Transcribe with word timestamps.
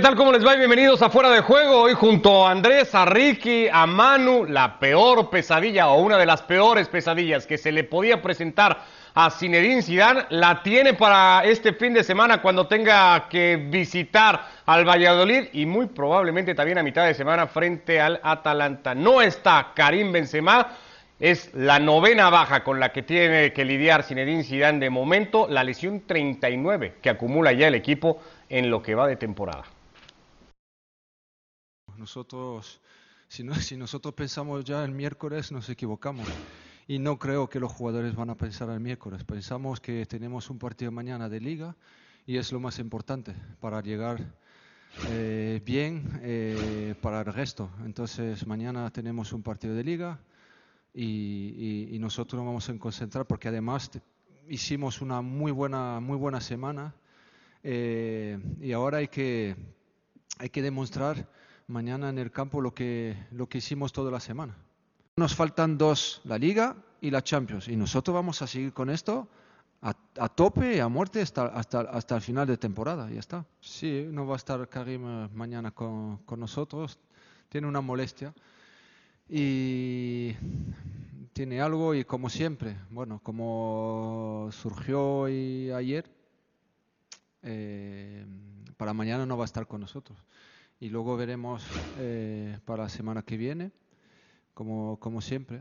¿Qué 0.00 0.06
tal? 0.06 0.16
¿Cómo 0.16 0.32
les 0.32 0.46
va? 0.46 0.56
Bienvenidos 0.56 1.02
a 1.02 1.10
Fuera 1.10 1.28
de 1.28 1.42
Juego. 1.42 1.82
Hoy 1.82 1.92
junto 1.92 2.46
a 2.46 2.52
Andrés, 2.52 2.94
a 2.94 3.04
Ricky, 3.04 3.68
a 3.70 3.84
Manu, 3.84 4.46
la 4.46 4.78
peor 4.78 5.28
pesadilla 5.28 5.90
o 5.90 6.00
una 6.00 6.16
de 6.16 6.24
las 6.24 6.40
peores 6.40 6.88
pesadillas 6.88 7.46
que 7.46 7.58
se 7.58 7.70
le 7.70 7.84
podía 7.84 8.22
presentar 8.22 8.78
a 9.12 9.30
Zinedine 9.30 9.82
Zidane 9.82 10.24
la 10.30 10.62
tiene 10.62 10.94
para 10.94 11.44
este 11.44 11.74
fin 11.74 11.92
de 11.92 12.02
semana 12.02 12.40
cuando 12.40 12.66
tenga 12.66 13.28
que 13.28 13.56
visitar 13.56 14.40
al 14.64 14.88
Valladolid 14.88 15.48
y 15.52 15.66
muy 15.66 15.84
probablemente 15.84 16.54
también 16.54 16.78
a 16.78 16.82
mitad 16.82 17.04
de 17.04 17.12
semana 17.12 17.46
frente 17.46 18.00
al 18.00 18.20
Atalanta. 18.22 18.94
No 18.94 19.20
está 19.20 19.72
Karim 19.74 20.12
Benzema. 20.12 20.68
Es 21.18 21.50
la 21.52 21.78
novena 21.78 22.30
baja 22.30 22.64
con 22.64 22.80
la 22.80 22.90
que 22.90 23.02
tiene 23.02 23.52
que 23.52 23.66
lidiar 23.66 24.02
Zinedine 24.02 24.44
Zidane 24.44 24.78
de 24.78 24.88
momento, 24.88 25.46
la 25.46 25.62
lesión 25.62 26.04
39 26.06 26.94
que 27.02 27.10
acumula 27.10 27.52
ya 27.52 27.68
el 27.68 27.74
equipo 27.74 28.22
en 28.48 28.70
lo 28.70 28.82
que 28.82 28.94
va 28.94 29.06
de 29.06 29.16
temporada. 29.16 29.64
Nosotros, 32.00 32.80
si, 33.28 33.44
no, 33.44 33.54
si 33.56 33.76
nosotros 33.76 34.14
pensamos 34.14 34.64
ya 34.64 34.82
el 34.82 34.92
miércoles, 34.92 35.52
nos 35.52 35.68
equivocamos. 35.68 36.26
Y 36.88 36.98
no 36.98 37.18
creo 37.18 37.48
que 37.48 37.60
los 37.60 37.70
jugadores 37.70 38.16
van 38.16 38.30
a 38.30 38.36
pensar 38.36 38.70
el 38.70 38.80
miércoles. 38.80 39.22
Pensamos 39.22 39.80
que 39.80 40.06
tenemos 40.06 40.48
un 40.48 40.58
partido 40.58 40.90
mañana 40.90 41.28
de 41.28 41.40
liga 41.40 41.76
y 42.26 42.38
es 42.38 42.52
lo 42.52 42.58
más 42.58 42.78
importante 42.78 43.34
para 43.60 43.82
llegar 43.82 44.34
eh, 45.10 45.60
bien 45.62 46.20
eh, 46.22 46.94
para 47.02 47.20
el 47.20 47.26
resto. 47.26 47.70
Entonces 47.84 48.46
mañana 48.46 48.90
tenemos 48.90 49.34
un 49.34 49.42
partido 49.42 49.74
de 49.74 49.84
liga 49.84 50.18
y, 50.94 51.98
nosotros 52.00 52.38
nos 52.38 52.46
vamos 52.46 52.68
a 52.70 52.78
concentrar 52.78 53.26
porque 53.26 53.48
además 53.48 53.90
hicimos 54.48 55.02
una 55.02 55.20
muy 55.20 55.52
buena, 55.52 56.00
muy 56.00 56.16
buena 56.16 56.40
semana 56.40 56.94
eh, 57.62 58.38
y 58.58 58.72
ahora 58.72 58.98
hay 58.98 59.08
que, 59.08 59.54
hay 60.38 60.48
que 60.48 60.62
demostrar 60.62 61.28
mañana 61.70 62.10
en 62.10 62.18
el 62.18 62.30
campo 62.30 62.60
lo 62.60 62.74
que, 62.74 63.16
lo 63.30 63.48
que 63.48 63.58
hicimos 63.58 63.92
toda 63.92 64.10
la 64.10 64.20
semana. 64.20 64.56
Nos 65.16 65.34
faltan 65.34 65.78
dos, 65.78 66.20
la 66.24 66.36
Liga 66.36 66.76
y 67.00 67.10
la 67.10 67.22
Champions, 67.22 67.68
y 67.68 67.76
nosotros 67.76 68.14
vamos 68.14 68.42
a 68.42 68.46
seguir 68.46 68.72
con 68.72 68.90
esto 68.90 69.28
a, 69.82 69.96
a 70.18 70.28
tope, 70.28 70.80
a 70.80 70.88
muerte, 70.88 71.22
hasta, 71.22 71.46
hasta, 71.46 71.80
hasta 71.80 72.16
el 72.16 72.22
final 72.22 72.46
de 72.46 72.58
temporada, 72.58 73.10
ya 73.10 73.20
está. 73.20 73.46
Sí, 73.60 74.06
no 74.10 74.26
va 74.26 74.34
a 74.34 74.36
estar 74.36 74.68
Karim 74.68 75.02
eh, 75.06 75.28
mañana 75.32 75.70
con, 75.70 76.18
con 76.18 76.40
nosotros, 76.40 76.98
tiene 77.48 77.66
una 77.66 77.80
molestia 77.80 78.34
y 79.28 80.34
tiene 81.32 81.60
algo 81.60 81.94
y 81.94 82.04
como 82.04 82.28
siempre, 82.28 82.76
bueno, 82.90 83.20
como 83.22 84.48
surgió 84.52 85.02
hoy, 85.02 85.70
ayer, 85.70 86.10
eh, 87.42 88.26
para 88.76 88.92
mañana 88.92 89.24
no 89.24 89.38
va 89.38 89.44
a 89.44 89.46
estar 89.46 89.66
con 89.66 89.80
nosotros 89.80 90.18
y 90.80 90.88
luego 90.88 91.14
veremos 91.16 91.62
eh, 91.98 92.58
para 92.64 92.84
la 92.84 92.88
semana 92.88 93.22
que 93.22 93.36
viene, 93.36 93.70
como, 94.54 94.98
como 94.98 95.20
siempre. 95.20 95.60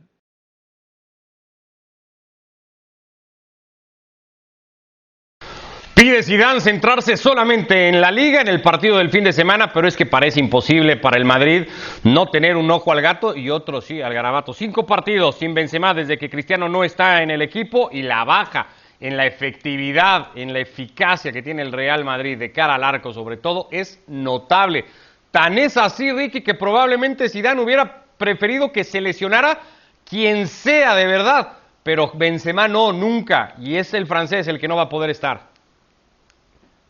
Pide 5.94 6.24
Zidane 6.24 6.62
centrarse 6.62 7.18
solamente 7.18 7.90
en 7.90 8.00
la 8.00 8.10
liga, 8.10 8.40
en 8.40 8.48
el 8.48 8.62
partido 8.62 8.98
del 8.98 9.10
fin 9.10 9.26
de 9.26 9.34
semana, 9.34 9.74
pero 9.74 9.86
es 9.86 9.98
que 9.98 10.06
parece 10.06 10.40
imposible 10.40 10.96
para 10.96 11.18
el 11.18 11.26
Madrid 11.26 11.68
no 12.06 12.30
tener 12.30 12.56
un 12.56 12.72
ojo 12.72 12.94
al 12.94 13.02
gato 13.02 13.36
y 13.36 13.50
otro 13.50 13.82
sí 13.82 14.02
al 14.02 14.14
garabato. 14.14 14.54
Cinco 14.54 14.86
partidos 14.86 15.38
sin 15.38 15.54
Benzema 15.54 15.94
desde 15.94 16.18
que 16.18 16.30
Cristiano 16.30 16.70
no 16.70 16.86
está 16.86 17.22
en 17.22 17.32
el 17.32 17.42
equipo 17.42 17.90
y 17.92 18.04
la 18.04 18.24
baja 18.24 18.68
en 19.02 19.18
la 19.18 19.26
efectividad, 19.26 20.30
en 20.36 20.54
la 20.54 20.60
eficacia 20.60 21.34
que 21.34 21.42
tiene 21.42 21.62
el 21.62 21.74
Real 21.74 22.06
Madrid 22.06 22.38
de 22.38 22.52
cara 22.54 22.76
al 22.76 22.84
arco 22.86 23.14
sobre 23.14 23.36
todo 23.36 23.68
es 23.70 24.02
notable. 24.08 24.86
Tan 25.32 25.58
es 25.58 25.78
así, 25.78 26.12
Ricky, 26.12 26.42
que 26.42 26.56
probablemente 26.56 27.30
Zidane 27.30 27.62
hubiera 27.62 28.04
preferido 28.18 28.72
que 28.72 28.84
se 28.84 29.02
lesionara 29.02 29.60
quien 30.04 30.48
sea 30.48 30.96
de 30.96 31.06
verdad, 31.06 31.54
pero 31.84 32.12
Benzema 32.16 32.68
no, 32.68 32.92
nunca, 32.92 33.54
y 33.60 33.76
es 33.76 33.94
el 33.94 34.08
francés 34.08 34.48
el 34.48 34.60
que 34.60 34.68
no 34.68 34.76
va 34.76 34.84
a 34.84 34.90
poder 34.90 35.10
estar. 35.10 35.50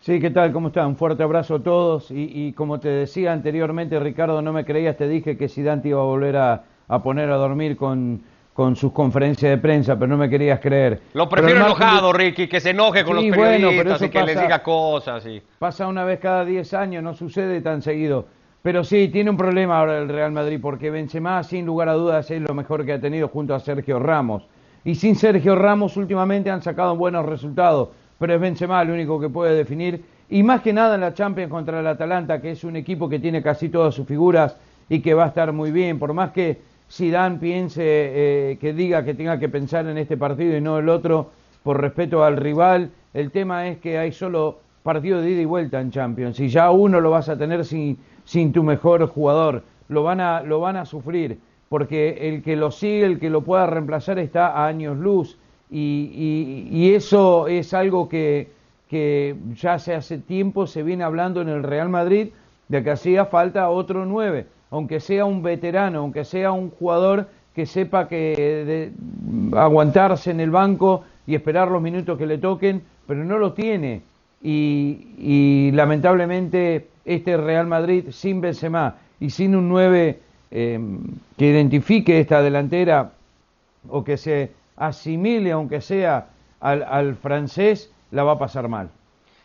Sí, 0.01 0.21
¿qué 0.21 0.29
tal? 0.29 0.53
¿Cómo 0.53 0.69
están? 0.69 0.87
Un 0.87 0.95
fuerte 0.95 1.23
abrazo 1.23 1.55
a 1.55 1.59
todos. 1.59 2.07
Y, 2.09 2.53
como 2.53 2.79
te 2.79 2.87
decía 2.87 3.33
anteriormente, 3.33 3.99
Ricardo, 3.99 4.41
no 4.41 4.53
me 4.53 4.63
creías, 4.63 4.95
te 4.95 5.09
dije 5.09 5.35
que 5.37 5.49
Zidane 5.49 5.81
te 5.81 5.89
iba 5.89 5.99
a 5.99 6.05
volver 6.05 6.37
a, 6.37 6.63
poner 7.03 7.29
a 7.29 7.35
dormir 7.35 7.75
con, 7.75 8.23
con 8.53 8.75
sus 8.75 8.91
conferencias 8.91 9.51
de 9.51 9.57
prensa, 9.57 9.97
pero 9.97 10.07
no 10.07 10.17
me 10.17 10.29
querías 10.29 10.59
creer. 10.59 10.99
Lo 11.13 11.29
prefiero 11.29 11.65
enojado, 11.65 12.11
Ricky, 12.11 12.47
que 12.47 12.59
se 12.59 12.71
enoje 12.71 13.05
con 13.05 13.15
los 13.15 13.25
periodistas 13.25 14.01
y 14.01 14.09
que 14.09 14.23
les 14.23 14.39
diga 14.39 14.61
cosas. 14.61 15.25
Y... 15.25 15.41
Pasa 15.57 15.87
una 15.87 16.03
vez 16.03 16.19
cada 16.19 16.43
10 16.43 16.73
años, 16.73 17.03
no 17.03 17.13
sucede 17.13 17.61
tan 17.61 17.81
seguido. 17.81 18.25
Pero 18.61 18.83
sí, 18.83 19.07
tiene 19.07 19.29
un 19.29 19.37
problema 19.37 19.79
ahora 19.79 19.99
el 19.99 20.09
Real 20.09 20.33
Madrid, 20.33 20.59
porque 20.61 20.91
Benzema, 20.91 21.41
sin 21.43 21.65
lugar 21.65 21.87
a 21.87 21.93
dudas, 21.93 22.29
es 22.29 22.41
lo 22.41 22.53
mejor 22.53 22.85
que 22.85 22.93
ha 22.93 22.99
tenido 22.99 23.29
junto 23.29 23.55
a 23.55 23.59
Sergio 23.61 23.99
Ramos. 23.99 24.43
Y 24.83 24.95
sin 24.95 25.15
Sergio 25.15 25.55
Ramos, 25.55 25.95
últimamente 25.95 26.49
han 26.49 26.61
sacado 26.61 26.97
buenos 26.97 27.25
resultados, 27.25 27.89
pero 28.17 28.33
es 28.33 28.41
Benzema 28.41 28.81
el 28.81 28.89
único 28.89 29.19
que 29.19 29.29
puede 29.29 29.55
definir. 29.55 30.03
Y 30.29 30.43
más 30.43 30.61
que 30.61 30.73
nada 30.73 30.95
en 30.95 31.01
la 31.01 31.13
Champions 31.13 31.49
contra 31.49 31.79
el 31.79 31.87
Atalanta, 31.87 32.41
que 32.41 32.51
es 32.51 32.63
un 32.65 32.75
equipo 32.75 33.07
que 33.07 33.19
tiene 33.19 33.41
casi 33.41 33.69
todas 33.69 33.95
sus 33.95 34.05
figuras 34.05 34.57
y 34.89 34.99
que 35.01 35.13
va 35.13 35.25
a 35.25 35.27
estar 35.27 35.53
muy 35.53 35.71
bien, 35.71 35.97
por 35.97 36.13
más 36.13 36.31
que 36.31 36.59
Zidane 36.91 37.37
piense, 37.37 37.83
eh, 37.83 38.57
que 38.59 38.73
diga 38.73 39.05
que 39.05 39.13
tenga 39.13 39.37
que 39.37 39.47
pensar 39.47 39.85
en 39.87 39.97
este 39.97 40.17
partido 40.17 40.57
y 40.57 40.61
no 40.61 40.79
el 40.79 40.89
otro, 40.89 41.29
por 41.63 41.79
respeto 41.79 42.23
al 42.23 42.37
rival, 42.37 42.89
el 43.13 43.31
tema 43.31 43.67
es 43.67 43.77
que 43.77 43.97
hay 43.99 44.11
solo 44.11 44.59
partido 44.81 45.21
de 45.21 45.29
ida 45.29 45.41
y 45.41 45.45
vuelta 45.45 45.79
en 45.79 45.91
Champions, 45.91 46.39
y 46.39 46.49
ya 46.49 46.71
uno 46.71 46.99
lo 46.99 47.11
vas 47.11 47.29
a 47.29 47.37
tener 47.37 47.63
sin, 47.63 47.97
sin 48.23 48.51
tu 48.51 48.63
mejor 48.63 49.05
jugador, 49.07 49.63
lo 49.87 50.03
van, 50.03 50.19
a, 50.19 50.41
lo 50.41 50.59
van 50.59 50.77
a 50.77 50.85
sufrir, 50.85 51.37
porque 51.69 52.27
el 52.27 52.41
que 52.41 52.55
lo 52.55 52.71
sigue, 52.71 53.05
el 53.05 53.19
que 53.19 53.29
lo 53.29 53.41
pueda 53.41 53.67
reemplazar 53.67 54.17
está 54.17 54.47
a 54.47 54.65
años 54.65 54.97
luz, 54.97 55.37
y, 55.69 56.65
y, 56.71 56.95
eso 56.95 57.47
es 57.47 57.75
algo 57.75 58.09
que, 58.09 58.49
que 58.89 59.35
ya 59.53 59.77
se 59.77 59.93
hace 59.93 60.17
tiempo 60.17 60.65
se 60.65 60.81
viene 60.81 61.03
hablando 61.03 61.41
en 61.41 61.49
el 61.49 61.61
Real 61.61 61.89
Madrid, 61.89 62.29
de 62.69 62.83
que 62.83 62.89
hacía 62.89 63.25
falta 63.25 63.69
otro 63.69 64.05
nueve 64.05 64.47
aunque 64.71 64.99
sea 64.99 65.25
un 65.25 65.41
veterano, 65.41 65.99
aunque 65.99 66.25
sea 66.25 66.51
un 66.51 66.69
jugador 66.69 67.27
que 67.55 67.65
sepa 67.65 68.07
que 68.07 68.91
aguantarse 69.55 70.31
en 70.31 70.39
el 70.39 70.51
banco 70.51 71.03
y 71.25 71.35
esperar 71.35 71.69
los 71.69 71.81
minutos 71.81 72.17
que 72.17 72.25
le 72.25 72.37
toquen, 72.37 72.81
pero 73.07 73.23
no 73.23 73.37
lo 73.37 73.53
tiene. 73.53 74.01
Y, 74.41 75.71
lamentablemente 75.73 76.87
este 77.03 77.37
Real 77.37 77.67
Madrid 77.67 78.05
sin 78.11 78.39
Benzema 78.39 78.95
y 79.19 79.31
sin 79.31 79.55
un 79.55 79.67
9 79.67 80.19
em, 80.51 80.99
que 81.37 81.47
identifique 81.47 82.19
esta 82.19 82.41
delantera 82.41 83.11
o 83.89 84.03
que 84.03 84.15
se 84.17 84.51
asimile, 84.77 85.51
aunque 85.51 85.81
sea 85.81 86.27
al, 86.59 86.83
al 86.83 87.15
francés, 87.15 87.91
la 88.11 88.23
va 88.23 88.33
a 88.33 88.39
pasar 88.39 88.67
mal. 88.67 88.89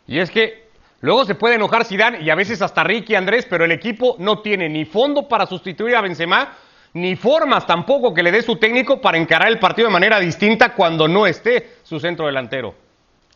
Y 0.07 0.19
es 0.19 0.31
que 0.31 0.64
Luego 1.05 1.27
se 1.27 1.35
puede 1.35 1.57
enojar 1.57 1.85
Zidane 1.85 2.23
y 2.23 2.31
a 2.31 2.35
veces 2.35 2.63
hasta 2.63 2.83
Ricky 2.83 3.15
Andrés, 3.15 3.47
pero 3.47 3.67
el 3.67 3.73
equipo 3.73 4.17
no 4.21 4.39
tiene 4.39 4.71
ni 4.71 4.87
fondo 4.87 5.29
para 5.29 5.45
sustituir 5.45 5.95
a 5.95 6.01
Benzema, 6.01 6.55
ni 6.95 7.15
formas 7.15 7.67
tampoco 7.67 8.15
que 8.15 8.23
le 8.23 8.33
dé 8.33 8.41
su 8.41 8.57
técnico 8.57 9.03
para 9.03 9.19
encarar 9.19 9.49
el 9.49 9.59
partido 9.59 9.89
de 9.89 9.93
manera 9.93 10.19
distinta 10.19 10.73
cuando 10.73 11.07
no 11.07 11.27
esté 11.27 11.75
su 11.83 12.01
centro 12.01 12.25
delantero. 12.25 12.75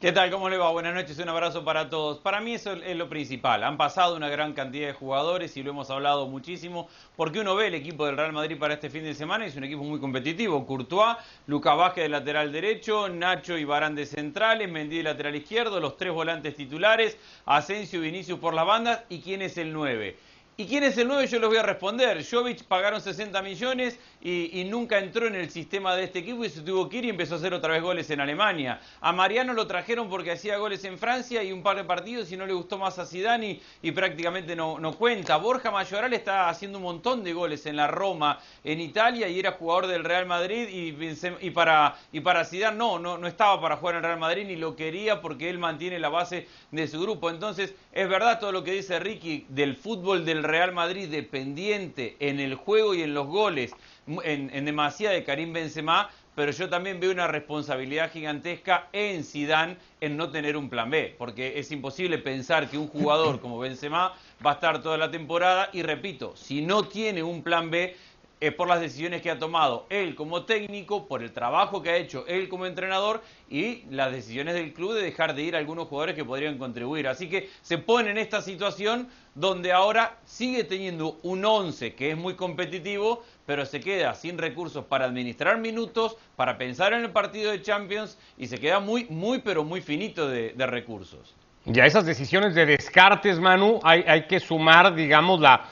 ¿Qué 0.00 0.12
tal? 0.12 0.30
¿Cómo 0.30 0.48
le 0.48 0.56
va? 0.56 0.70
Buenas 0.70 0.94
noches, 0.94 1.18
un 1.18 1.28
abrazo 1.28 1.64
para 1.64 1.90
todos. 1.90 2.18
Para 2.18 2.40
mí 2.40 2.54
eso 2.54 2.72
es 2.72 2.94
lo 2.94 3.08
principal. 3.08 3.64
Han 3.64 3.76
pasado 3.76 4.14
una 4.14 4.28
gran 4.28 4.52
cantidad 4.52 4.86
de 4.86 4.92
jugadores 4.92 5.56
y 5.56 5.64
lo 5.64 5.70
hemos 5.70 5.90
hablado 5.90 6.28
muchísimo, 6.28 6.88
porque 7.16 7.40
uno 7.40 7.56
ve 7.56 7.66
el 7.66 7.74
equipo 7.74 8.06
del 8.06 8.16
Real 8.16 8.32
Madrid 8.32 8.56
para 8.56 8.74
este 8.74 8.90
fin 8.90 9.02
de 9.02 9.12
semana 9.12 9.44
y 9.44 9.48
es 9.48 9.56
un 9.56 9.64
equipo 9.64 9.82
muy 9.82 9.98
competitivo. 9.98 10.64
Courtois, 10.64 11.16
Lucas 11.48 11.76
Vázquez 11.76 12.04
de 12.04 12.10
lateral 12.10 12.52
derecho, 12.52 13.08
Nacho 13.08 13.58
y 13.58 13.64
Barán 13.64 13.96
de 13.96 14.06
centrales, 14.06 14.70
Mendy 14.70 14.98
de 14.98 15.02
lateral 15.02 15.34
izquierdo, 15.34 15.80
los 15.80 15.96
tres 15.96 16.12
volantes 16.12 16.54
titulares, 16.54 17.18
Asensio 17.44 17.98
y 17.98 18.02
Vinicius 18.02 18.38
por 18.38 18.54
las 18.54 18.66
bandas 18.66 19.02
y 19.08 19.20
quién 19.20 19.42
es 19.42 19.58
el 19.58 19.72
9. 19.72 20.16
¿Y 20.60 20.66
quién 20.66 20.82
es 20.82 20.98
el 20.98 21.06
9? 21.06 21.28
Yo 21.28 21.38
les 21.38 21.48
voy 21.48 21.58
a 21.58 21.62
responder. 21.62 22.26
Jovic 22.28 22.64
pagaron 22.64 23.00
60 23.00 23.40
millones 23.42 23.96
y, 24.20 24.64
nunca 24.68 24.98
entró 24.98 25.28
en 25.28 25.36
el 25.36 25.50
sistema 25.50 25.94
de 25.94 26.02
este 26.02 26.18
equipo 26.18 26.44
y 26.44 26.50
se 26.50 26.62
tuvo 26.62 26.88
que 26.88 26.96
ir 26.96 27.04
y 27.04 27.10
empezó 27.10 27.34
a 27.34 27.38
hacer 27.38 27.54
otra 27.54 27.74
vez 27.74 27.80
goles 27.80 28.10
en 28.10 28.20
Alemania. 28.20 28.80
A 29.00 29.12
Mariano 29.12 29.52
lo 29.52 29.68
trajeron 29.68 30.10
porque 30.10 30.32
hacía 30.32 30.56
goles 30.56 30.82
en 30.82 30.98
Francia 30.98 31.44
y 31.44 31.52
un 31.52 31.62
par 31.62 31.76
de 31.76 31.84
partidos 31.84 32.32
y 32.32 32.36
no 32.36 32.44
le 32.44 32.54
gustó 32.54 32.76
más 32.76 32.98
a 32.98 33.06
Zidane 33.06 33.60
y, 33.82 33.92
prácticamente 33.92 34.56
no, 34.56 34.80
cuenta. 34.98 35.36
Borja 35.36 35.70
Mayoral 35.70 36.12
está 36.12 36.48
haciendo 36.48 36.78
un 36.78 36.84
montón 36.84 37.22
de 37.22 37.32
goles 37.34 37.64
en 37.66 37.76
la 37.76 37.86
Roma, 37.86 38.40
en 38.64 38.80
Italia 38.80 39.28
y 39.28 39.38
era 39.38 39.52
jugador 39.52 39.86
del 39.86 40.02
Real 40.02 40.26
Madrid 40.26 40.68
y, 40.68 41.50
para, 41.50 41.96
y 42.10 42.18
para 42.18 42.44
Zidane 42.44 42.76
no, 42.76 42.98
no, 42.98 43.16
no 43.16 43.28
estaba 43.28 43.60
para 43.60 43.76
jugar 43.76 43.94
en 43.94 43.98
el 43.98 44.04
Real 44.06 44.18
Madrid 44.18 44.44
ni 44.44 44.56
lo 44.56 44.74
quería 44.74 45.20
porque 45.20 45.50
él 45.50 45.60
mantiene 45.60 46.00
la 46.00 46.08
base 46.08 46.48
de 46.72 46.88
su 46.88 47.00
grupo. 47.00 47.30
Entonces 47.30 47.76
es 47.98 48.08
verdad 48.08 48.38
todo 48.38 48.52
lo 48.52 48.62
que 48.62 48.70
dice 48.70 49.00
Ricky 49.00 49.44
del 49.48 49.74
fútbol 49.74 50.24
del 50.24 50.44
Real 50.44 50.72
Madrid 50.72 51.08
dependiente 51.08 52.14
en 52.20 52.38
el 52.38 52.54
juego 52.54 52.94
y 52.94 53.02
en 53.02 53.12
los 53.12 53.26
goles, 53.26 53.72
en, 54.06 54.50
en 54.54 54.64
demasía 54.64 55.10
de 55.10 55.24
Karim 55.24 55.52
Benzema, 55.52 56.08
pero 56.36 56.52
yo 56.52 56.68
también 56.68 57.00
veo 57.00 57.10
una 57.10 57.26
responsabilidad 57.26 58.12
gigantesca 58.12 58.88
en 58.92 59.24
Zidane 59.24 59.78
en 60.00 60.16
no 60.16 60.30
tener 60.30 60.56
un 60.56 60.70
plan 60.70 60.88
B, 60.88 61.16
porque 61.18 61.58
es 61.58 61.72
imposible 61.72 62.18
pensar 62.18 62.70
que 62.70 62.78
un 62.78 62.86
jugador 62.86 63.40
como 63.40 63.58
Benzema 63.58 64.14
va 64.46 64.52
a 64.52 64.54
estar 64.54 64.80
toda 64.80 64.96
la 64.96 65.10
temporada 65.10 65.68
y 65.72 65.82
repito, 65.82 66.36
si 66.36 66.62
no 66.62 66.84
tiene 66.84 67.24
un 67.24 67.42
plan 67.42 67.68
B 67.68 67.96
es 68.40 68.54
por 68.54 68.68
las 68.68 68.80
decisiones 68.80 69.20
que 69.20 69.30
ha 69.30 69.38
tomado 69.38 69.86
él 69.90 70.14
como 70.14 70.44
técnico, 70.44 71.06
por 71.06 71.22
el 71.22 71.32
trabajo 71.32 71.82
que 71.82 71.90
ha 71.90 71.96
hecho 71.96 72.24
él 72.28 72.48
como 72.48 72.66
entrenador 72.66 73.22
y 73.50 73.84
las 73.90 74.12
decisiones 74.12 74.54
del 74.54 74.72
club 74.72 74.94
de 74.94 75.02
dejar 75.02 75.34
de 75.34 75.42
ir 75.42 75.56
a 75.56 75.58
algunos 75.58 75.88
jugadores 75.88 76.14
que 76.14 76.24
podrían 76.24 76.58
contribuir. 76.58 77.08
Así 77.08 77.28
que 77.28 77.50
se 77.62 77.78
pone 77.78 78.10
en 78.10 78.18
esta 78.18 78.40
situación 78.40 79.08
donde 79.34 79.72
ahora 79.72 80.18
sigue 80.24 80.64
teniendo 80.64 81.18
un 81.22 81.44
11 81.44 81.94
que 81.94 82.10
es 82.10 82.16
muy 82.16 82.34
competitivo, 82.34 83.24
pero 83.46 83.66
se 83.66 83.80
queda 83.80 84.14
sin 84.14 84.38
recursos 84.38 84.84
para 84.84 85.06
administrar 85.06 85.58
minutos, 85.58 86.16
para 86.36 86.58
pensar 86.58 86.92
en 86.92 87.02
el 87.04 87.10
partido 87.10 87.50
de 87.50 87.62
Champions 87.62 88.18
y 88.36 88.46
se 88.46 88.58
queda 88.58 88.78
muy, 88.78 89.06
muy, 89.10 89.40
pero 89.40 89.64
muy 89.64 89.80
finito 89.80 90.28
de, 90.28 90.54
recursos. 90.68 91.34
Y 91.64 91.80
a 91.80 91.86
esas 91.86 92.04
decisiones 92.04 92.54
de 92.54 92.66
descartes, 92.66 93.38
Manu, 93.38 93.80
hay, 93.82 94.04
hay 94.06 94.26
que 94.26 94.38
sumar, 94.38 94.94
digamos, 94.94 95.40
la, 95.40 95.68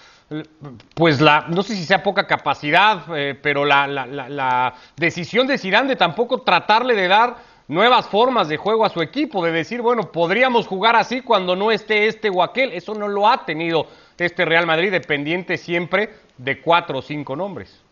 pues 0.95 1.21
la, 1.21 1.47
no 1.49 1.63
sé 1.63 1.77
si 1.77 1.85
sea 1.85 2.03
poca 2.03 2.27
capacidad, 2.27 3.05
eh, 3.17 3.39
pero 3.41 3.65
la, 3.65 4.75
decisión 4.97 5.47
de 5.47 5.59
Zidane 5.59 5.89
de 5.89 5.97
tampoco 5.97 6.43
tratarle 6.43 6.95
de 6.95 7.07
dar 7.07 7.37
nuevas 7.69 8.09
formas 8.09 8.49
de 8.49 8.57
juego 8.57 8.85
a 8.85 8.89
su 8.89 9.03
equipo, 9.03 9.45
de 9.45 9.53
decir, 9.53 9.83
bueno, 9.83 10.11
podríamos 10.11 10.67
jugar 10.67 10.97
así 10.97 11.21
cuando 11.21 11.55
no 11.55 11.71
esté 11.71 12.07
este 12.07 12.29
o 12.31 12.43
aquel, 12.43 12.73
eso 12.73 12.95
no 12.95 13.09
lo 13.09 13.29
ha 13.29 13.45
tenido 13.45 13.87
este 14.19 14.45
Real 14.45 14.67
Madrid, 14.67 14.91
dependiente 14.91 15.57
siempre 15.59 16.11
de 16.39 16.61
cuatro 16.61 16.99
o 16.99 17.03
cinco 17.03 17.37
nombres. 17.37 17.86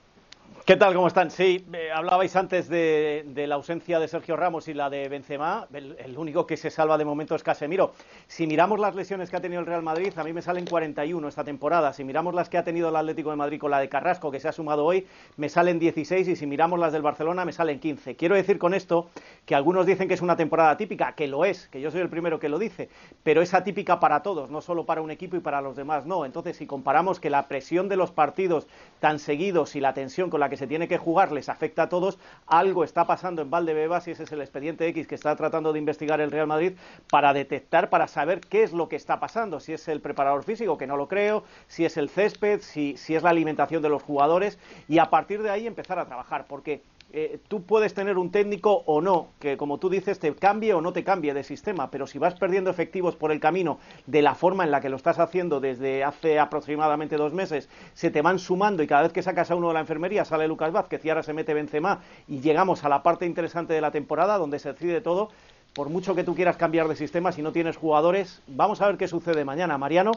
¿Qué 0.64 0.76
tal? 0.76 0.94
¿Cómo 0.94 1.08
están? 1.08 1.30
Sí, 1.30 1.62
hablabais 1.94 2.34
antes 2.36 2.70
de, 2.70 3.44
la 3.46 3.56
ausencia 3.56 4.00
de 4.00 4.08
Sergio 4.08 4.34
Ramos 4.34 4.66
y 4.66 4.72
la 4.72 4.88
de 4.88 5.10
Benzema. 5.10 5.68
El, 5.74 6.16
único 6.16 6.46
que 6.46 6.56
se 6.56 6.70
salva 6.70 6.96
de 6.96 7.04
momento 7.04 7.34
es 7.34 7.42
Casemiro. 7.42 7.92
Si 8.28 8.46
miramos 8.46 8.80
las 8.80 8.94
lesiones 8.94 9.28
que 9.28 9.36
ha 9.36 9.42
tenido 9.42 9.60
el 9.60 9.66
Real 9.66 9.82
Madrid, 9.82 10.14
a 10.16 10.24
mí 10.24 10.32
me 10.32 10.40
salen 10.40 10.64
41 10.64 11.28
esta 11.28 11.44
temporada. 11.44 11.92
Si 11.92 12.02
miramos 12.02 12.32
las 12.34 12.48
que 12.48 12.56
ha 12.56 12.64
tenido 12.64 12.88
el 12.88 12.96
Atlético 12.96 13.28
de 13.28 13.36
Madrid 13.36 13.60
con 13.60 13.70
la 13.70 13.78
de 13.78 13.90
Carrasco, 13.90 14.30
que 14.30 14.40
se 14.40 14.48
ha 14.48 14.52
sumado 14.52 14.86
hoy, 14.86 15.06
me 15.36 15.50
salen 15.50 15.78
16 15.78 16.28
y 16.28 16.34
si 16.34 16.46
miramos 16.46 16.80
las 16.80 16.94
del 16.94 17.02
Barcelona, 17.02 17.44
me 17.44 17.52
salen 17.52 17.78
15. 17.78 18.16
Quiero 18.16 18.34
decir 18.34 18.58
con 18.58 18.72
esto 18.72 19.10
que 19.44 19.54
algunos 19.54 19.84
dicen 19.84 20.08
que 20.08 20.14
es 20.14 20.22
una 20.22 20.38
temporada 20.38 20.78
típica, 20.78 21.12
que 21.12 21.28
lo 21.28 21.44
es, 21.44 21.68
que 21.68 21.82
yo 21.82 21.90
soy 21.90 22.00
el 22.00 22.08
primero 22.08 22.40
que 22.40 22.48
lo 22.48 22.58
dice, 22.58 22.88
pero 23.22 23.42
es 23.42 23.52
atípica 23.52 24.00
para 24.00 24.22
todos, 24.22 24.48
no 24.48 24.62
solo 24.62 24.86
para 24.86 25.02
un 25.02 25.10
equipo 25.10 25.36
y 25.36 25.40
para 25.40 25.60
los 25.60 25.76
demás, 25.76 26.06
no. 26.06 26.24
Entonces, 26.24 26.56
si 26.56 26.66
comparamos 26.66 27.20
que 27.20 27.28
la 27.28 27.48
presión 27.48 27.90
de 27.90 27.96
los 27.96 28.12
partidos 28.12 28.66
tan 29.00 29.18
seguidos 29.18 29.76
y 29.76 29.80
la 29.80 29.92
tensión 29.92 30.30
con 30.34 30.40
la 30.40 30.48
que 30.48 30.56
se 30.56 30.66
tiene 30.66 30.88
que 30.88 30.98
jugar 30.98 31.30
les 31.30 31.48
afecta 31.48 31.84
a 31.84 31.88
todos, 31.88 32.18
algo 32.48 32.82
está 32.82 33.06
pasando 33.06 33.40
en 33.40 33.50
Valdebebas 33.50 34.08
y 34.08 34.10
ese 34.10 34.24
es 34.24 34.32
el 34.32 34.40
expediente 34.40 34.84
X 34.88 35.06
que 35.06 35.14
está 35.14 35.36
tratando 35.36 35.72
de 35.72 35.78
investigar 35.78 36.20
el 36.20 36.32
Real 36.32 36.48
Madrid 36.48 36.72
para 37.08 37.32
detectar, 37.32 37.88
para 37.88 38.08
saber 38.08 38.40
qué 38.40 38.64
es 38.64 38.72
lo 38.72 38.88
que 38.88 38.96
está 38.96 39.20
pasando, 39.20 39.60
si 39.60 39.74
es 39.74 39.86
el 39.86 40.00
preparador 40.00 40.42
físico, 40.42 40.76
que 40.76 40.88
no 40.88 40.96
lo 40.96 41.06
creo, 41.06 41.44
si 41.68 41.84
es 41.84 41.96
el 41.96 42.08
césped, 42.08 42.62
si, 42.62 42.96
si 42.96 43.14
es 43.14 43.22
la 43.22 43.30
alimentación 43.30 43.80
de 43.80 43.88
los 43.88 44.02
jugadores 44.02 44.58
y 44.88 44.98
a 44.98 45.08
partir 45.08 45.40
de 45.40 45.50
ahí 45.50 45.68
empezar 45.68 46.00
a 46.00 46.06
trabajar, 46.06 46.46
porque 46.48 46.82
eh, 47.16 47.38
tú 47.46 47.62
puedes 47.62 47.94
tener 47.94 48.18
un 48.18 48.32
técnico 48.32 48.82
o 48.86 49.00
no, 49.00 49.28
que 49.38 49.56
como 49.56 49.78
tú 49.78 49.88
dices, 49.88 50.18
te 50.18 50.34
cambie 50.34 50.74
o 50.74 50.80
no 50.80 50.92
te 50.92 51.04
cambie 51.04 51.32
de 51.32 51.44
sistema, 51.44 51.88
pero 51.88 52.08
si 52.08 52.18
vas 52.18 52.34
perdiendo 52.34 52.70
efectivos 52.70 53.14
por 53.14 53.30
el 53.30 53.38
camino 53.38 53.78
de 54.06 54.20
la 54.20 54.34
forma 54.34 54.64
en 54.64 54.72
la 54.72 54.80
que 54.80 54.88
lo 54.88 54.96
estás 54.96 55.20
haciendo 55.20 55.60
desde 55.60 56.02
hace 56.02 56.40
aproximadamente 56.40 57.16
dos 57.16 57.32
meses, 57.32 57.68
se 57.92 58.10
te 58.10 58.20
van 58.20 58.40
sumando 58.40 58.82
y 58.82 58.88
cada 58.88 59.02
vez 59.02 59.12
que 59.12 59.22
sacas 59.22 59.52
a 59.52 59.54
uno 59.54 59.68
de 59.68 59.74
la 59.74 59.80
enfermería 59.80 60.24
sale 60.24 60.48
Lucas 60.48 60.72
Vázquez 60.72 61.04
y 61.04 61.10
ahora 61.10 61.22
se 61.22 61.32
mete 61.32 61.54
Benzema 61.54 62.00
y 62.26 62.40
llegamos 62.40 62.82
a 62.82 62.88
la 62.88 63.04
parte 63.04 63.26
interesante 63.26 63.74
de 63.74 63.80
la 63.80 63.92
temporada 63.92 64.36
donde 64.36 64.58
se 64.58 64.72
decide 64.72 65.00
todo, 65.00 65.28
por 65.72 65.90
mucho 65.90 66.16
que 66.16 66.24
tú 66.24 66.34
quieras 66.34 66.56
cambiar 66.56 66.88
de 66.88 66.96
sistema, 66.96 67.30
si 67.30 67.42
no 67.42 67.52
tienes 67.52 67.76
jugadores, 67.76 68.42
vamos 68.48 68.80
a 68.80 68.88
ver 68.88 68.96
qué 68.96 69.06
sucede 69.06 69.44
mañana. 69.44 69.78
Mariano, 69.78 70.10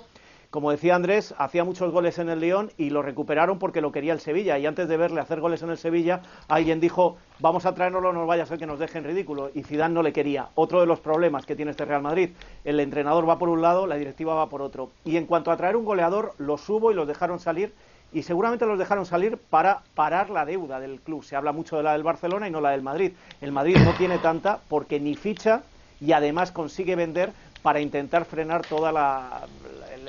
como 0.49 0.71
decía 0.71 0.95
Andrés, 0.95 1.35
hacía 1.37 1.65
muchos 1.65 1.91
goles 1.91 2.19
en 2.19 2.29
el 2.29 2.39
León 2.39 2.71
y 2.77 2.89
lo 2.89 3.01
recuperaron 3.01 3.59
porque 3.59 3.81
lo 3.81 3.91
quería 3.91 4.13
el 4.13 4.21
Sevilla. 4.21 4.57
Y 4.57 4.65
antes 4.65 4.87
de 4.87 4.95
verle 4.95 5.19
hacer 5.19 5.41
goles 5.41 5.61
en 5.61 5.69
el 5.69 5.77
Sevilla, 5.77 6.21
alguien 6.47 6.79
dijo, 6.79 7.17
vamos 7.39 7.65
a 7.65 7.75
traernoslo, 7.75 8.13
no 8.13 8.25
vaya 8.25 8.43
a 8.43 8.45
ser 8.45 8.57
que 8.57 8.65
nos 8.65 8.79
dejen 8.79 9.03
ridículo. 9.03 9.51
Y 9.53 9.63
Zidane 9.63 9.93
no 9.93 10.03
le 10.03 10.13
quería. 10.13 10.47
Otro 10.55 10.79
de 10.79 10.85
los 10.85 11.01
problemas 11.01 11.45
que 11.45 11.55
tiene 11.55 11.71
este 11.71 11.83
Real 11.83 12.01
Madrid, 12.01 12.29
el 12.63 12.79
entrenador 12.79 13.27
va 13.27 13.37
por 13.37 13.49
un 13.49 13.61
lado, 13.61 13.87
la 13.87 13.95
directiva 13.95 14.35
va 14.35 14.49
por 14.49 14.61
otro. 14.61 14.89
Y 15.03 15.17
en 15.17 15.25
cuanto 15.25 15.51
a 15.51 15.57
traer 15.57 15.75
un 15.75 15.85
goleador, 15.85 16.33
los 16.37 16.61
subo 16.61 16.91
y 16.91 16.95
los 16.95 17.07
dejaron 17.07 17.39
salir. 17.39 17.73
Y 18.13 18.23
seguramente 18.23 18.65
los 18.65 18.79
dejaron 18.79 19.05
salir 19.05 19.37
para 19.37 19.81
parar 19.95 20.29
la 20.29 20.45
deuda 20.45 20.79
del 20.79 21.01
club. 21.01 21.25
Se 21.25 21.35
habla 21.35 21.51
mucho 21.51 21.75
de 21.75 21.83
la 21.83 21.91
del 21.91 22.03
Barcelona 22.03 22.47
y 22.47 22.51
no 22.51 22.61
la 22.61 22.71
del 22.71 22.81
Madrid. 22.81 23.11
El 23.41 23.51
Madrid 23.51 23.75
no 23.83 23.93
tiene 23.95 24.17
tanta 24.17 24.59
porque 24.69 24.97
ni 24.97 25.15
ficha 25.15 25.63
y 25.99 26.13
además 26.13 26.51
consigue 26.51 26.95
vender 26.95 27.31
para 27.61 27.81
intentar 27.81 28.23
frenar 28.23 28.65
todo 28.65 28.85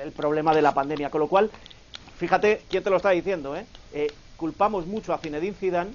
el, 0.01 0.11
problema 0.11 0.53
de 0.53 0.61
la 0.61 0.73
pandemia. 0.73 1.09
Con 1.09 1.21
lo 1.21 1.27
cual, 1.27 1.49
fíjate 2.17 2.61
quién 2.69 2.83
te 2.83 2.89
lo 2.89 2.97
está 2.97 3.11
diciendo, 3.11 3.55
¿eh? 3.55 3.65
Eh, 3.93 4.11
culpamos 4.37 4.85
mucho 4.85 5.13
a 5.13 5.17
Zinedine 5.17 5.55
Zidane 5.55 5.91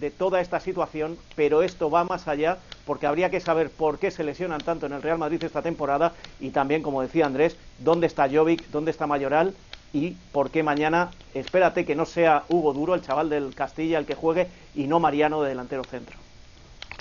de 0.00 0.10
toda 0.10 0.40
esta 0.40 0.60
situación, 0.60 1.16
pero 1.34 1.62
esto 1.62 1.90
va 1.90 2.04
más 2.04 2.28
allá 2.28 2.58
porque 2.84 3.06
habría 3.06 3.30
que 3.30 3.40
saber 3.40 3.70
por 3.70 3.98
qué 3.98 4.10
se 4.10 4.24
lesionan 4.24 4.60
tanto 4.60 4.86
en 4.86 4.92
el 4.92 5.02
Real 5.02 5.18
Madrid 5.18 5.42
esta 5.42 5.62
temporada 5.62 6.12
y 6.38 6.50
también, 6.50 6.82
como 6.82 7.02
decía 7.02 7.26
Andrés, 7.26 7.56
dónde 7.78 8.06
está 8.06 8.28
Jovic, 8.28 8.68
dónde 8.68 8.90
está 8.90 9.06
Mayoral 9.06 9.54
y 9.92 10.10
por 10.32 10.50
qué 10.50 10.62
mañana, 10.62 11.10
espérate 11.32 11.86
que 11.86 11.94
no 11.94 12.04
sea 12.04 12.44
Hugo 12.48 12.74
Duro, 12.74 12.94
el 12.94 13.02
chaval 13.02 13.30
del 13.30 13.54
Castilla, 13.54 13.98
el 13.98 14.06
que 14.06 14.14
juegue, 14.14 14.48
y 14.74 14.86
no 14.86 15.00
Mariano 15.00 15.42
de 15.42 15.48
delantero 15.48 15.84
centro. 15.84 16.25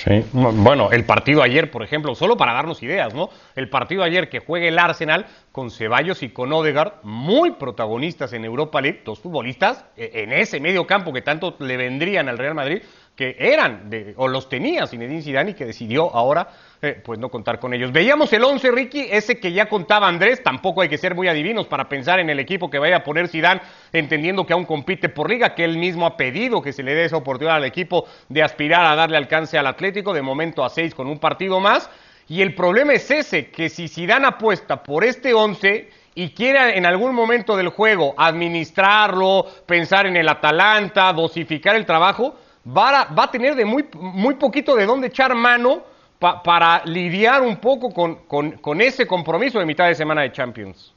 Sí, 0.05 0.23
bueno, 0.33 0.91
el 0.91 1.03
partido 1.03 1.41
ayer, 1.41 1.71
por 1.71 1.81
ejemplo, 1.81 2.13
solo 2.13 2.37
para 2.37 2.53
darnos 2.53 2.83
ideas, 2.83 3.15
¿no? 3.15 3.31
El 3.55 3.69
partido 3.69 4.03
ayer 4.03 4.29
que 4.29 4.37
juegue 4.37 4.67
el 4.67 4.77
Arsenal 4.77 5.25
con 5.51 5.71
Ceballos 5.71 6.21
y 6.21 6.29
con 6.29 6.53
Odegaard, 6.53 7.01
muy 7.01 7.53
protagonistas 7.53 8.31
en 8.33 8.45
Europa 8.45 8.81
League, 8.81 9.01
dos 9.03 9.17
futbolistas 9.19 9.83
e, 9.97 10.11
en 10.21 10.31
ese 10.31 10.59
medio 10.59 10.85
campo 10.85 11.11
que 11.11 11.23
tanto 11.23 11.55
le 11.57 11.75
vendrían 11.75 12.29
al 12.29 12.37
Real 12.37 12.53
Madrid, 12.53 12.83
que 13.15 13.35
eran 13.39 13.89
de, 13.89 14.13
o 14.17 14.27
los 14.27 14.49
tenía 14.49 14.87
Zinedine 14.87 15.21
Zidane 15.21 15.51
y 15.51 15.53
que 15.53 15.65
decidió 15.65 16.13
ahora 16.13 16.49
eh, 16.81 17.01
pues 17.03 17.17
no 17.17 17.29
contar 17.29 17.59
con 17.59 17.73
ellos. 17.73 17.91
Veíamos 17.91 18.31
el 18.33 18.43
11 18.43 18.71
Ricky, 18.71 19.07
ese 19.09 19.39
que 19.39 19.53
ya 19.53 19.67
contaba 19.67 20.07
Andrés, 20.07 20.43
tampoco 20.43 20.81
hay 20.81 20.89
que 20.89 20.97
ser 20.97 21.15
muy 21.15 21.27
adivinos 21.27 21.65
para 21.67 21.87
pensar 21.87 22.19
en 22.19 22.29
el 22.29 22.39
equipo 22.39 22.69
que 22.69 22.77
vaya 22.77 22.97
a 22.97 23.03
poner 23.03 23.29
Zidane, 23.29 23.61
entendiendo 23.93 24.45
que 24.45 24.53
aún 24.53 24.65
compite 24.65 25.07
por 25.07 25.29
liga, 25.29 25.55
que 25.55 25.63
él 25.63 25.77
mismo 25.77 26.05
ha 26.05 26.17
pedido 26.17 26.61
que 26.61 26.73
se 26.73 26.83
le 26.83 26.93
dé 26.93 27.05
esa 27.05 27.17
oportunidad 27.17 27.55
al 27.55 27.65
equipo 27.65 28.05
de 28.27 28.43
aspirar 28.43 28.85
a 28.85 28.95
darle 28.95 29.17
alcance 29.17 29.57
al 29.57 29.67
Atlético, 29.67 30.13
de 30.13 30.21
momento 30.21 30.65
a 30.65 30.69
seis 30.69 30.93
con 30.93 31.07
un 31.07 31.19
partido 31.19 31.59
más. 31.59 31.89
Y 32.27 32.41
el 32.41 32.55
problema 32.55 32.93
es 32.93 33.09
ese, 33.11 33.49
que 33.49 33.69
si 33.69 33.87
Zidane 33.87 34.27
apuesta 34.27 34.83
por 34.83 35.03
este 35.03 35.33
11 35.33 35.89
y 36.15 36.29
quiere 36.29 36.77
en 36.77 36.85
algún 36.85 37.13
momento 37.13 37.55
del 37.55 37.69
juego 37.69 38.15
administrarlo, 38.17 39.45
pensar 39.65 40.07
en 40.07 40.17
el 40.17 40.27
Atalanta, 40.27 41.13
dosificar 41.13 41.75
el 41.75 41.85
trabajo, 41.85 42.35
va 42.65 43.07
a, 43.15 43.31
tener 43.31 43.55
de 43.55 43.65
muy, 43.65 43.85
muy 43.93 44.35
poquito 44.35 44.75
de 44.75 44.85
dónde 44.85 45.07
echar 45.07 45.35
mano 45.35 45.83
para 46.19 46.83
lidiar 46.85 47.41
un 47.41 47.57
poco 47.57 47.91
con, 47.91 48.15
con, 48.25 48.81
ese 48.81 49.05
compromiso 49.05 49.59
de 49.59 49.65
mitad 49.65 49.87
de 49.87 49.95
semana 49.95 50.21
de 50.21 50.31
Champions. 50.31 50.93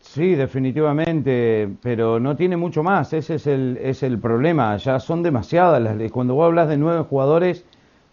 Sí, 0.00 0.34
definitivamente, 0.34 1.68
pero 1.82 2.20
no 2.20 2.36
tiene 2.36 2.56
mucho 2.56 2.82
más, 2.82 3.12
ese 3.12 3.34
es 3.34 3.46
el, 3.46 3.78
es 3.82 4.02
el 4.02 4.18
problema, 4.18 4.76
ya 4.76 5.00
son 5.00 5.22
demasiadas 5.22 5.82
las 5.82 6.12
cuando 6.12 6.34
vos 6.34 6.46
hablas 6.46 6.68
de 6.68 6.76
nueve 6.76 7.04
jugadores 7.08 7.64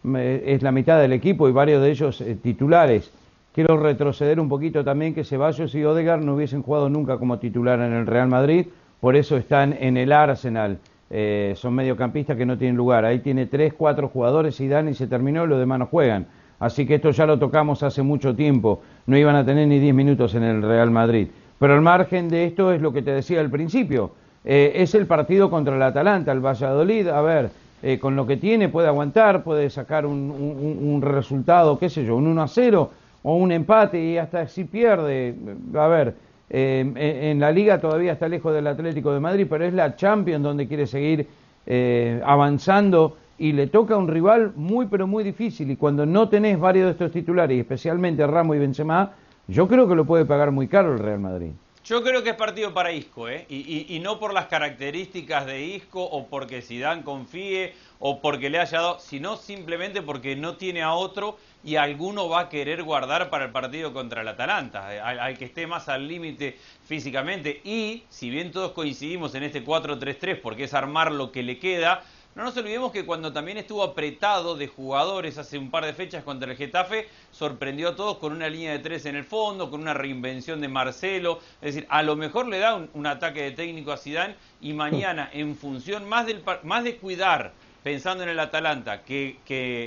es 0.04 0.64
la 0.64 0.72
mitad 0.72 1.00
del 1.00 1.14
equipo 1.14 1.48
y 1.48 1.52
varios 1.52 1.82
de 1.82 1.92
ellos 1.92 2.22
eh, 2.22 2.36
titulares. 2.42 3.12
Quiero 3.54 3.78
retroceder 3.78 4.40
un 4.40 4.50
poquito 4.50 4.84
también 4.84 5.14
que 5.14 5.24
Ceballos 5.24 5.76
y 5.76 5.84
Odegaard 5.84 6.22
no 6.22 6.36
hubiesen 6.36 6.64
jugado 6.64 6.90
nunca 6.90 7.18
como 7.18 7.38
titular 7.38 7.80
en 7.82 7.94
el 7.94 8.08
Real 8.08 8.30
Madrid, 8.30 8.68
por 9.00 9.16
eso 9.16 9.38
están 9.38 9.76
en 9.80 9.98
el 9.98 10.12
Arsenal. 10.12 10.80
Eh, 11.14 11.54
son 11.58 11.74
mediocampistas 11.74 12.38
que 12.38 12.46
no 12.46 12.58
tienen 12.58 12.78
lugar. 12.78 13.04
Ahí 13.04 13.20
tiene 13.20 13.46
tres, 13.46 13.74
cuatro 13.74 14.08
jugadores 14.08 14.60
y 14.62 14.68
Dan 14.70 14.88
y 14.88 14.94
se 14.94 15.08
terminó 15.08 15.46
los 15.46 15.60
demás 15.60 15.80
no 15.80 15.86
juegan. 15.86 16.28
Así 16.60 16.86
que 16.86 16.96
esto 16.96 17.12
ya 17.12 17.26
lo 17.26 17.38
tocamos 17.38 17.84
hace 17.84 18.02
mucho 18.02 18.34
tiempo. 18.34 18.82
No 19.08 19.18
iban 19.18 19.36
a 19.36 19.46
tener 19.46 19.68
ni 19.68 19.80
diez 19.80 19.94
minutos 19.94 20.36
en 20.36 20.44
el 20.44 20.62
Real 20.62 20.90
Madrid. 20.90 21.28
Pero 21.60 21.74
al 21.74 21.82
margen 21.82 22.30
de 22.30 22.46
esto 22.46 22.72
es 22.72 22.82
lo 22.82 22.94
que 22.94 23.02
te 23.02 23.12
decía 23.12 23.42
al 23.42 23.50
principio. 23.50 24.12
Eh, 24.46 24.72
es 24.76 24.96
el 24.96 25.06
partido 25.06 25.50
contra 25.50 25.76
el 25.76 25.82
Atalanta, 25.82 26.32
el 26.32 26.40
Valladolid. 26.40 27.08
A 27.08 27.22
ver, 27.22 27.50
eh, 27.84 28.00
con 28.00 28.16
lo 28.16 28.26
que 28.26 28.38
tiene 28.38 28.70
puede 28.70 28.88
aguantar, 28.88 29.44
puede 29.44 29.70
sacar 29.70 30.06
un, 30.06 30.32
un, 30.32 31.02
resultado, 31.02 31.78
qué 31.78 31.90
sé 31.90 32.06
yo, 32.06 32.16
un 32.16 32.28
1 32.28 32.42
a 32.42 32.48
0 32.48 32.92
o 33.24 33.36
un 33.36 33.52
empate 33.52 34.02
y 34.02 34.18
hasta 34.18 34.48
si 34.48 34.64
pierde. 34.64 35.36
A 35.76 35.88
ver, 35.88 36.16
eh, 36.54 37.30
en 37.32 37.40
la 37.40 37.50
liga 37.50 37.80
todavía 37.80 38.12
está 38.12 38.28
lejos 38.28 38.54
del 38.54 38.68
Atlético 38.68 39.14
de 39.14 39.22
Madrid, 39.22 39.48
pero 39.50 39.64
es 39.64 39.74
la 39.74 39.96
Champions 39.96 40.44
donde 40.44 40.68
quiere 40.68 40.86
seguir 40.86 41.26
eh, 41.66 42.22
avanzando 42.26 43.16
y 43.38 43.54
le 43.54 43.68
toca 43.68 43.94
a 43.94 43.98
un 43.98 44.10
rival 44.10 44.52
muy 44.58 44.88
pero 44.88 45.08
muy 45.08 45.24
difícil 45.24 45.72
y 45.72 45.78
cuando 45.78 46.06
no 46.06 46.28
tenés 46.28 46.60
varios 46.60 46.88
de 46.88 46.92
estos 46.92 47.12
titulares, 47.12 47.56
y 47.56 47.62
especialmente 47.62 48.28
Ramos 48.28 48.58
y 48.58 48.60
Benzema, 48.60 49.14
yo 49.48 49.68
creo 49.70 49.88
que 49.88 49.96
lo 49.96 50.04
puede 50.04 50.26
pagar 50.26 50.52
muy 50.52 50.68
caro 50.68 50.92
el 50.92 51.00
Real 51.00 51.20
Madrid. 51.20 51.52
Yo 51.86 52.04
creo 52.04 52.22
que 52.22 52.32
es 52.32 52.36
partido 52.36 52.74
para 52.74 52.92
Isco, 52.92 53.28
¿eh? 53.28 53.46
Y, 53.50 54.00
no 54.04 54.20
por 54.20 54.34
las 54.34 54.46
características 54.46 55.48
de 55.48 55.66
Isco 55.66 56.04
o 56.04 56.28
porque 56.28 56.62
Zidane 56.62 57.04
confíe 57.04 57.74
o 58.02 58.20
porque 58.20 58.50
le 58.50 58.60
haya 58.60 58.82
dado, 58.82 59.00
sino 59.00 59.38
simplemente 59.38 60.02
porque 60.02 60.36
no 60.36 60.58
tiene 60.58 60.82
a 60.82 60.94
otro 60.94 61.38
y 61.64 61.76
alguno 61.76 62.28
va 62.28 62.42
a 62.42 62.50
querer 62.50 62.82
guardar 62.82 63.30
para 63.30 63.46
el 63.46 63.52
partido 63.52 63.94
contra 63.94 64.22
el 64.22 64.28
Atalanta, 64.28 64.94
eh, 64.94 65.00
al, 65.00 65.38
que 65.38 65.46
esté 65.46 65.68
más 65.68 65.88
al 65.88 66.08
límite 66.08 66.58
físicamente. 66.84 67.62
Y 67.64 68.04
si 68.10 68.32
bien 68.32 68.52
todos 68.52 68.72
coincidimos 68.72 69.36
en 69.36 69.44
este 69.44 69.64
4-3-3 69.64 70.42
porque 70.42 70.64
es 70.64 70.74
armar 70.74 71.12
lo 71.12 71.32
que 71.32 71.44
le 71.44 71.60
queda, 71.60 72.04
no 72.34 72.44
nos 72.44 72.58
olvidemos 72.58 72.92
que 72.92 73.06
cuando 73.06 73.32
también 73.34 73.58
estuvo 73.58 73.84
apretado 73.84 74.56
de 74.56 74.68
jugadores 74.68 75.38
hace 75.38 75.60
un 75.60 75.70
par 75.70 75.86
de 75.86 75.94
fechas 75.94 76.24
contra 76.24 76.50
el 76.50 76.58
Getafe, 76.58 77.08
sorprendió 77.30 77.90
a 77.90 77.96
todos 77.96 78.18
con 78.18 78.32
una 78.32 78.50
línea 78.50 78.72
de 78.72 78.80
tres 78.80 79.06
en 79.06 79.16
el 79.18 79.26
fondo, 79.26 79.70
con 79.70 79.82
una 79.82 79.94
reinvención 79.94 80.60
de 80.60 80.70
Marcelo. 80.70 81.40
Es 81.62 81.76
decir, 81.76 81.86
a 81.90 82.02
lo 82.02 82.16
mejor 82.16 82.48
le 82.48 82.58
da 82.58 82.76
un, 82.76 83.06
ataque 83.06 83.44
de 83.44 83.52
técnico 83.52 83.92
a 83.92 83.98
Zidane 83.98 84.36
y 84.62 84.74
mañana, 84.74 85.30
en 85.34 85.56
función 85.56 86.08
más, 86.08 86.26
del, 86.26 86.42
más 86.64 86.86
de 86.86 86.96
cuidar, 86.96 87.52
pensando 87.84 88.24
en 88.24 88.30
el 88.30 88.40
Atalanta, 88.40 89.04
que, 89.04 89.40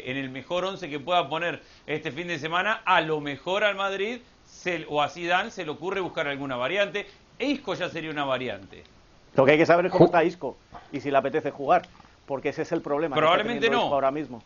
en 0.06 0.16
el 0.16 0.30
mejor 0.30 0.64
once 0.64 0.88
que 0.88 1.00
pueda 1.00 1.28
poner 1.28 1.62
este 1.86 2.12
fin 2.12 2.28
de 2.28 2.38
semana, 2.38 2.80
a 2.84 3.00
lo 3.00 3.20
mejor 3.20 3.64
al 3.64 3.76
Madrid 3.76 4.18
o 4.88 5.02
a 5.02 5.08
Zidane 5.08 5.50
se 5.50 5.64
le 5.64 5.70
ocurre 5.70 6.00
buscar 6.00 6.26
alguna 6.26 6.56
variante. 6.56 7.06
Isco 7.38 7.74
ya 7.74 7.88
sería 7.88 8.10
una 8.10 8.24
variante. 8.24 8.82
Lo 9.34 9.44
que 9.44 9.52
hay 9.52 9.58
que 9.58 9.66
saber 9.66 9.86
es 9.86 9.92
cómo 9.92 10.06
está 10.06 10.24
Isco 10.24 10.56
y 10.92 11.00
si 11.00 11.10
le 11.10 11.18
apetece 11.18 11.50
jugar 11.50 11.82
porque 12.26 12.50
ese 12.50 12.62
es 12.62 12.72
el 12.72 12.80
problema. 12.80 13.16
Probablemente 13.16 13.68
no. 13.68 13.82
Ahora 13.82 14.10
mismo. 14.10 14.42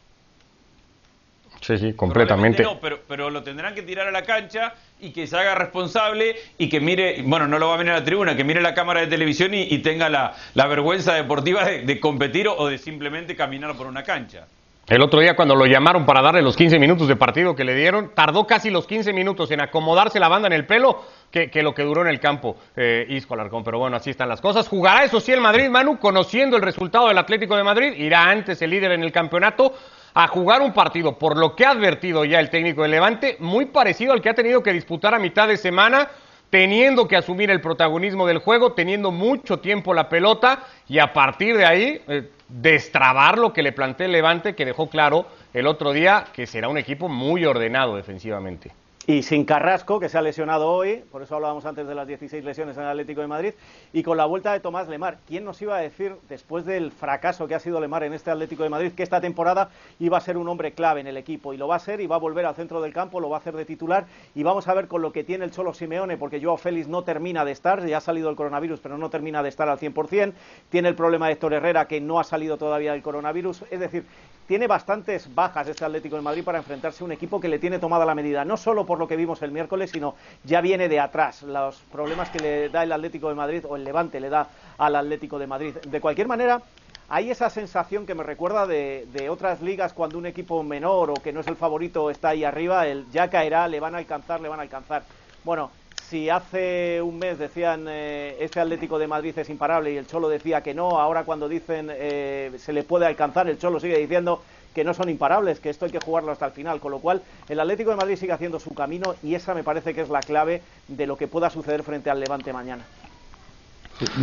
Sí, 1.68 1.76
sí, 1.76 1.92
completamente. 1.92 2.62
No, 2.62 2.80
pero, 2.80 3.00
pero 3.06 3.28
lo 3.28 3.42
tendrán 3.42 3.74
que 3.74 3.82
tirar 3.82 4.08
a 4.08 4.10
la 4.10 4.22
cancha 4.22 4.72
y 5.00 5.10
que 5.10 5.26
se 5.26 5.36
haga 5.36 5.54
responsable 5.54 6.34
y 6.56 6.70
que 6.70 6.80
mire, 6.80 7.20
bueno, 7.26 7.46
no 7.46 7.58
lo 7.58 7.68
va 7.68 7.74
a 7.74 7.76
venir 7.76 7.92
a 7.92 7.98
la 7.98 8.04
tribuna, 8.04 8.34
que 8.34 8.42
mire 8.42 8.62
la 8.62 8.72
cámara 8.72 9.00
de 9.00 9.06
televisión 9.08 9.52
y, 9.52 9.76
tenga 9.80 10.08
la, 10.08 10.34
vergüenza 10.54 11.12
deportiva 11.12 11.66
de, 11.66 12.00
competir 12.00 12.48
o 12.48 12.68
de 12.68 12.78
simplemente 12.78 13.36
caminar 13.36 13.76
por 13.76 13.86
una 13.86 14.02
cancha. 14.02 14.46
El 14.86 15.02
otro 15.02 15.20
día 15.20 15.36
cuando 15.36 15.54
lo 15.54 15.66
llamaron 15.66 16.06
para 16.06 16.22
darle 16.22 16.40
los 16.40 16.56
15 16.56 16.78
minutos 16.78 17.06
de 17.06 17.16
partido 17.16 17.54
que 17.54 17.64
le 17.64 17.74
dieron, 17.74 18.12
tardó 18.14 18.46
casi 18.46 18.70
los 18.70 18.86
15 18.86 19.12
minutos 19.12 19.50
en 19.50 19.60
acomodarse 19.60 20.18
la 20.18 20.28
banda 20.28 20.46
en 20.46 20.54
el 20.54 20.64
pelo 20.64 21.04
que, 21.30 21.50
lo 21.62 21.74
que 21.74 21.82
duró 21.82 22.00
en 22.00 22.08
el 22.08 22.18
campo 22.18 22.56
eh, 22.76 23.04
Isco 23.10 23.34
Alarcón. 23.34 23.62
Pero 23.62 23.78
bueno, 23.78 23.98
así 23.98 24.08
están 24.08 24.30
las 24.30 24.40
cosas. 24.40 24.66
Jugará 24.68 25.04
eso 25.04 25.20
sí 25.20 25.32
el 25.32 25.42
Madrid, 25.42 25.68
Manu, 25.68 25.98
conociendo 25.98 26.56
el 26.56 26.62
resultado 26.62 27.08
del 27.08 27.18
Atlético 27.18 27.54
de 27.58 27.62
Madrid, 27.64 27.92
irá 27.98 28.30
antes 28.30 28.62
el 28.62 28.70
líder 28.70 28.92
en 28.92 29.02
el 29.02 29.12
campeonato 29.12 29.74
a 30.18 30.26
jugar 30.26 30.62
un 30.62 30.72
partido, 30.72 31.16
por 31.16 31.36
lo 31.36 31.54
que 31.54 31.64
ha 31.64 31.70
advertido 31.70 32.24
ya 32.24 32.40
el 32.40 32.50
técnico 32.50 32.82
de 32.82 32.88
Levante, 32.88 33.36
muy 33.38 33.66
parecido 33.66 34.12
al 34.12 34.20
que 34.20 34.28
ha 34.28 34.34
tenido 34.34 34.64
que 34.64 34.72
disputar 34.72 35.14
a 35.14 35.20
mitad 35.20 35.46
de 35.46 35.56
semana 35.56 36.08
teniendo 36.50 37.06
que 37.06 37.14
asumir 37.14 37.52
el 37.52 37.60
protagonismo 37.60 38.26
del 38.26 38.38
juego, 38.38 38.72
teniendo 38.72 39.12
mucho 39.12 39.60
tiempo 39.60 39.94
la 39.94 40.08
pelota 40.08 40.64
y 40.88 40.98
a 40.98 41.12
partir 41.12 41.56
de 41.56 41.66
ahí 41.66 42.02
eh, 42.08 42.30
destrabar 42.48 43.38
lo 43.38 43.52
que 43.52 43.62
le 43.62 43.70
plantea 43.70 44.06
el 44.06 44.12
Levante, 44.12 44.56
que 44.56 44.64
dejó 44.64 44.88
claro 44.88 45.26
el 45.54 45.68
otro 45.68 45.92
día 45.92 46.24
que 46.32 46.48
será 46.48 46.68
un 46.68 46.78
equipo 46.78 47.08
muy 47.08 47.44
ordenado 47.44 47.94
defensivamente. 47.94 48.72
Y 49.10 49.22
sin 49.22 49.46
Carrasco, 49.46 49.98
que 49.98 50.10
se 50.10 50.18
ha 50.18 50.20
lesionado 50.20 50.70
hoy, 50.70 51.02
por 51.10 51.22
eso 51.22 51.34
hablábamos 51.34 51.64
antes 51.64 51.88
de 51.88 51.94
las 51.94 52.06
16 52.06 52.44
lesiones 52.44 52.76
en 52.76 52.82
el 52.82 52.90
Atlético 52.90 53.22
de 53.22 53.26
Madrid, 53.26 53.54
y 53.90 54.02
con 54.02 54.18
la 54.18 54.26
vuelta 54.26 54.52
de 54.52 54.60
Tomás 54.60 54.86
Lemar. 54.86 55.16
¿Quién 55.26 55.46
nos 55.46 55.62
iba 55.62 55.78
a 55.78 55.80
decir, 55.80 56.16
después 56.28 56.66
del 56.66 56.92
fracaso 56.92 57.48
que 57.48 57.54
ha 57.54 57.58
sido 57.58 57.80
Lemar 57.80 58.02
en 58.02 58.12
este 58.12 58.30
Atlético 58.30 58.64
de 58.64 58.68
Madrid, 58.68 58.92
que 58.92 59.02
esta 59.02 59.18
temporada 59.22 59.70
iba 59.98 60.18
a 60.18 60.20
ser 60.20 60.36
un 60.36 60.46
hombre 60.46 60.72
clave 60.72 61.00
en 61.00 61.06
el 61.06 61.16
equipo? 61.16 61.54
Y 61.54 61.56
lo 61.56 61.66
va 61.66 61.76
a 61.76 61.78
ser, 61.78 62.02
y 62.02 62.06
va 62.06 62.16
a 62.16 62.18
volver 62.18 62.44
al 62.44 62.54
centro 62.54 62.82
del 62.82 62.92
campo, 62.92 63.18
lo 63.18 63.30
va 63.30 63.38
a 63.38 63.40
hacer 63.40 63.56
de 63.56 63.64
titular, 63.64 64.04
y 64.34 64.42
vamos 64.42 64.68
a 64.68 64.74
ver 64.74 64.88
con 64.88 65.00
lo 65.00 65.10
que 65.10 65.24
tiene 65.24 65.46
el 65.46 65.52
Cholo 65.52 65.72
Simeone, 65.72 66.18
porque 66.18 66.38
Joao 66.38 66.58
Félix 66.58 66.86
no 66.86 67.02
termina 67.02 67.46
de 67.46 67.52
estar, 67.52 67.82
ya 67.86 67.96
ha 67.96 68.02
salido 68.02 68.28
el 68.28 68.36
coronavirus, 68.36 68.80
pero 68.80 68.98
no 68.98 69.08
termina 69.08 69.42
de 69.42 69.48
estar 69.48 69.70
al 69.70 69.78
100%, 69.78 70.34
tiene 70.68 70.90
el 70.90 70.94
problema 70.94 71.28
de 71.28 71.32
Héctor 71.32 71.54
Herrera, 71.54 71.88
que 71.88 72.02
no 72.02 72.20
ha 72.20 72.24
salido 72.24 72.58
todavía 72.58 72.92
del 72.92 73.00
coronavirus, 73.00 73.64
es 73.70 73.80
decir, 73.80 74.04
tiene 74.46 74.66
bastantes 74.66 75.34
bajas 75.34 75.68
este 75.68 75.84
Atlético 75.84 76.16
de 76.16 76.22
Madrid 76.22 76.42
para 76.42 76.58
enfrentarse 76.58 77.02
a 77.02 77.06
un 77.06 77.12
equipo 77.12 77.38
que 77.38 77.48
le 77.48 77.58
tiene 77.58 77.78
tomada 77.78 78.04
la 78.04 78.14
medida, 78.14 78.44
no 78.44 78.58
solo 78.58 78.86
por 78.86 78.97
lo 78.98 79.08
que 79.08 79.16
vimos 79.16 79.42
el 79.42 79.52
miércoles, 79.52 79.90
sino 79.90 80.14
ya 80.44 80.60
viene 80.60 80.88
de 80.88 81.00
atrás, 81.00 81.42
los 81.42 81.76
problemas 81.92 82.30
que 82.30 82.40
le 82.40 82.68
da 82.68 82.82
el 82.82 82.92
Atlético 82.92 83.28
de 83.28 83.34
Madrid 83.34 83.64
o 83.68 83.76
el 83.76 83.84
Levante 83.84 84.20
le 84.20 84.28
da 84.28 84.48
al 84.76 84.96
Atlético 84.96 85.38
de 85.38 85.46
Madrid. 85.46 85.74
De 85.86 86.00
cualquier 86.00 86.26
manera, 86.26 86.62
hay 87.10 87.30
esa 87.30 87.48
sensación 87.48 88.04
que 88.04 88.14
me 88.14 88.22
recuerda 88.22 88.66
de, 88.66 89.28
otras 89.30 89.62
ligas 89.62 89.94
cuando 89.94 90.18
un 90.18 90.26
equipo 90.26 90.62
menor 90.62 91.10
o 91.10 91.14
que 91.14 91.32
no 91.32 91.40
es 91.40 91.46
el 91.46 91.56
favorito 91.56 92.10
está 92.10 92.30
ahí 92.30 92.44
arriba, 92.44 92.86
el 92.86 93.10
ya 93.10 93.30
caerá, 93.30 93.66
le 93.66 93.80
van 93.80 93.94
a 93.94 93.98
alcanzar, 93.98 94.40
le 94.40 94.48
van 94.48 94.58
a 94.58 94.62
alcanzar. 94.62 95.04
Bueno, 95.42 95.70
si 96.08 96.28
hace 96.28 97.00
un 97.00 97.18
mes 97.18 97.38
decían 97.38 97.86
eh, 97.88 98.36
este 98.40 98.60
Atlético 98.60 98.98
de 98.98 99.06
Madrid 99.06 99.38
es 99.38 99.48
imparable 99.48 99.92
y 99.92 99.96
el 99.96 100.06
Cholo 100.06 100.28
decía 100.28 100.62
que 100.62 100.74
no, 100.74 101.00
ahora 101.00 101.24
cuando 101.24 101.48
dicen 101.48 101.88
eh, 101.90 102.52
se 102.58 102.72
le 102.74 102.82
puede 102.82 103.06
alcanzar, 103.06 103.48
el 103.48 103.58
Cholo 103.58 103.80
sigue 103.80 103.98
diciendo 103.98 104.42
que 104.74 104.84
no 104.84 104.94
son 104.94 105.08
imparables, 105.08 105.60
que 105.60 105.70
esto 105.70 105.84
hay 105.84 105.90
que 105.90 106.00
jugarlo 106.00 106.32
hasta 106.32 106.46
el 106.46 106.52
final, 106.52 106.80
con 106.80 106.92
lo 106.92 106.98
cual 106.98 107.22
el 107.48 107.60
Atlético 107.60 107.90
de 107.90 107.96
Madrid 107.96 108.16
sigue 108.16 108.32
haciendo 108.32 108.60
su 108.60 108.74
camino 108.74 109.14
y 109.22 109.34
esa 109.34 109.54
me 109.54 109.64
parece 109.64 109.94
que 109.94 110.02
es 110.02 110.08
la 110.08 110.20
clave 110.20 110.62
de 110.86 111.06
lo 111.06 111.16
que 111.16 111.28
pueda 111.28 111.50
suceder 111.50 111.82
frente 111.82 112.10
al 112.10 112.20
Levante 112.20 112.52
mañana. 112.52 112.84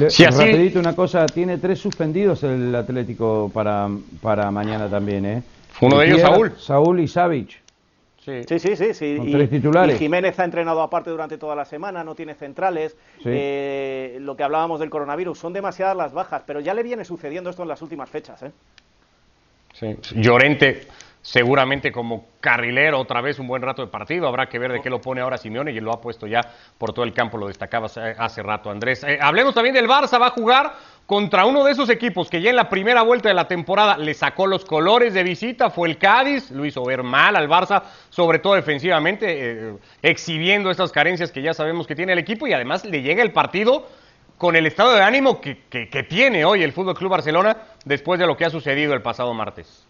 Sí, 0.08 0.24
así... 0.24 0.40
Rapidito 0.40 0.80
una 0.80 0.96
cosa, 0.96 1.26
tiene 1.26 1.58
tres 1.58 1.80
suspendidos 1.80 2.44
el 2.44 2.74
Atlético 2.74 3.52
para, 3.54 3.90
para 4.22 4.50
mañana 4.50 4.90
también, 4.90 5.26
¿eh? 5.26 5.44
Uno 5.82 6.00
de 6.00 6.06
ellos 6.08 6.22
Saúl. 6.22 6.54
Saúl 6.58 7.00
y 7.02 7.08
Savic. 7.08 7.66
Sí, 8.26 8.42
sí, 8.48 8.76
sí. 8.76 8.94
sí, 8.94 9.18
Y, 9.22 9.48
titulares. 9.48 10.00
Jiménez 10.00 10.40
ha 10.40 10.46
entrenado 10.46 10.82
aparte 10.82 11.12
durante 11.12 11.38
toda 11.38 11.56
la 11.56 11.64
semana, 11.64 12.04
no 12.04 12.16
tiene 12.16 12.34
centrales. 12.34 12.98
Eh, 13.24 14.18
lo 14.20 14.36
que 14.36 14.44
hablábamos 14.44 14.80
del 14.80 14.90
coronavirus, 14.90 15.38
son 15.38 15.54
demasiadas 15.54 15.96
las 15.96 16.12
bajas, 16.12 16.42
pero 16.48 16.60
ya 16.60 16.74
le 16.74 16.82
viene 16.82 17.06
sucediendo 17.06 17.52
esto 17.52 17.62
en 17.62 17.70
las 17.70 17.84
últimas 17.84 18.10
fechas. 18.10 18.42
¿eh? 18.42 18.52
Sí. 19.80 19.96
Llorente 20.16 20.88
seguramente 21.26 21.92
como 21.92 22.28
carrilero 22.40 23.00
otra 23.00 23.20
vez 23.20 23.40
un 23.40 23.48
buen 23.48 23.64
rato 23.64 23.82
de 23.82 23.88
partido. 23.88 24.28
Habrá 24.28 24.48
que 24.48 24.60
ver 24.60 24.72
de 24.72 24.82
qué 24.82 24.92
lo 24.92 25.02
pone 25.02 25.22
ahora 25.22 25.40
Simeone 25.40 25.72
y 25.72 25.80
lo 25.80 25.92
ha 25.92 26.00
puesto 26.00 26.28
ya 26.28 26.40
por 26.78 26.94
todo 26.94 27.04
el 27.04 27.14
campo, 27.14 27.40
lo 27.40 27.48
destacaba 27.48 27.88
hace 27.88 28.44
rato 28.44 28.70
Andrés. 28.70 29.04
Eh, 29.04 29.18
hablemos 29.20 29.56
también 29.56 29.74
del 29.74 29.88
Barça, 29.88 30.22
va 30.22 30.28
a 30.28 30.30
jugar 30.30 30.74
contra 31.08 31.46
uno 31.46 31.64
de 31.64 31.72
esos 31.72 31.90
equipos 31.90 32.30
que 32.30 32.42
ya 32.42 32.52
en 32.52 32.56
la 32.56 32.70
primera 32.70 33.02
vuelta 33.02 33.30
de 33.30 33.36
la 33.36 33.48
temporada 33.48 33.98
le 33.98 34.14
sacó 34.14 34.46
los 34.46 34.66
colores 34.66 35.16
de 35.16 35.24
visita, 35.24 35.72
fue 35.72 35.90
el 35.90 35.98
Cádiz, 35.98 36.52
lo 36.52 36.64
hizo 36.64 36.86
ver 36.86 37.02
mal 37.02 37.36
al 37.36 37.50
Barça, 37.50 37.82
sobre 38.10 38.38
todo 38.38 38.54
defensivamente, 38.54 39.26
eh, 39.30 39.74
exhibiendo 40.04 40.70
estas 40.70 40.92
carencias 40.92 41.32
que 41.32 41.42
ya 41.42 41.56
sabemos 41.56 41.88
que 41.88 41.96
tiene 41.96 42.14
el 42.14 42.20
equipo 42.20 42.46
y 42.46 42.54
además 42.54 42.86
le 42.86 43.02
llega 43.02 43.24
el 43.24 43.32
partido 43.32 43.88
con 44.38 44.56
el 44.56 44.66
estado 44.66 44.94
de 44.94 45.02
ánimo 45.02 45.40
que, 45.42 45.64
que 45.70 46.04
tiene 46.04 46.46
hoy 46.46 46.64
el 46.64 46.74
Fútbol 46.74 46.96
Club 46.96 47.12
Barcelona 47.12 47.58
después 47.86 48.20
de 48.20 48.28
lo 48.28 48.36
que 48.36 48.46
ha 48.46 48.50
sucedido 48.50 48.94
el 48.94 49.02
pasado 49.02 49.34
martes. 49.34 49.86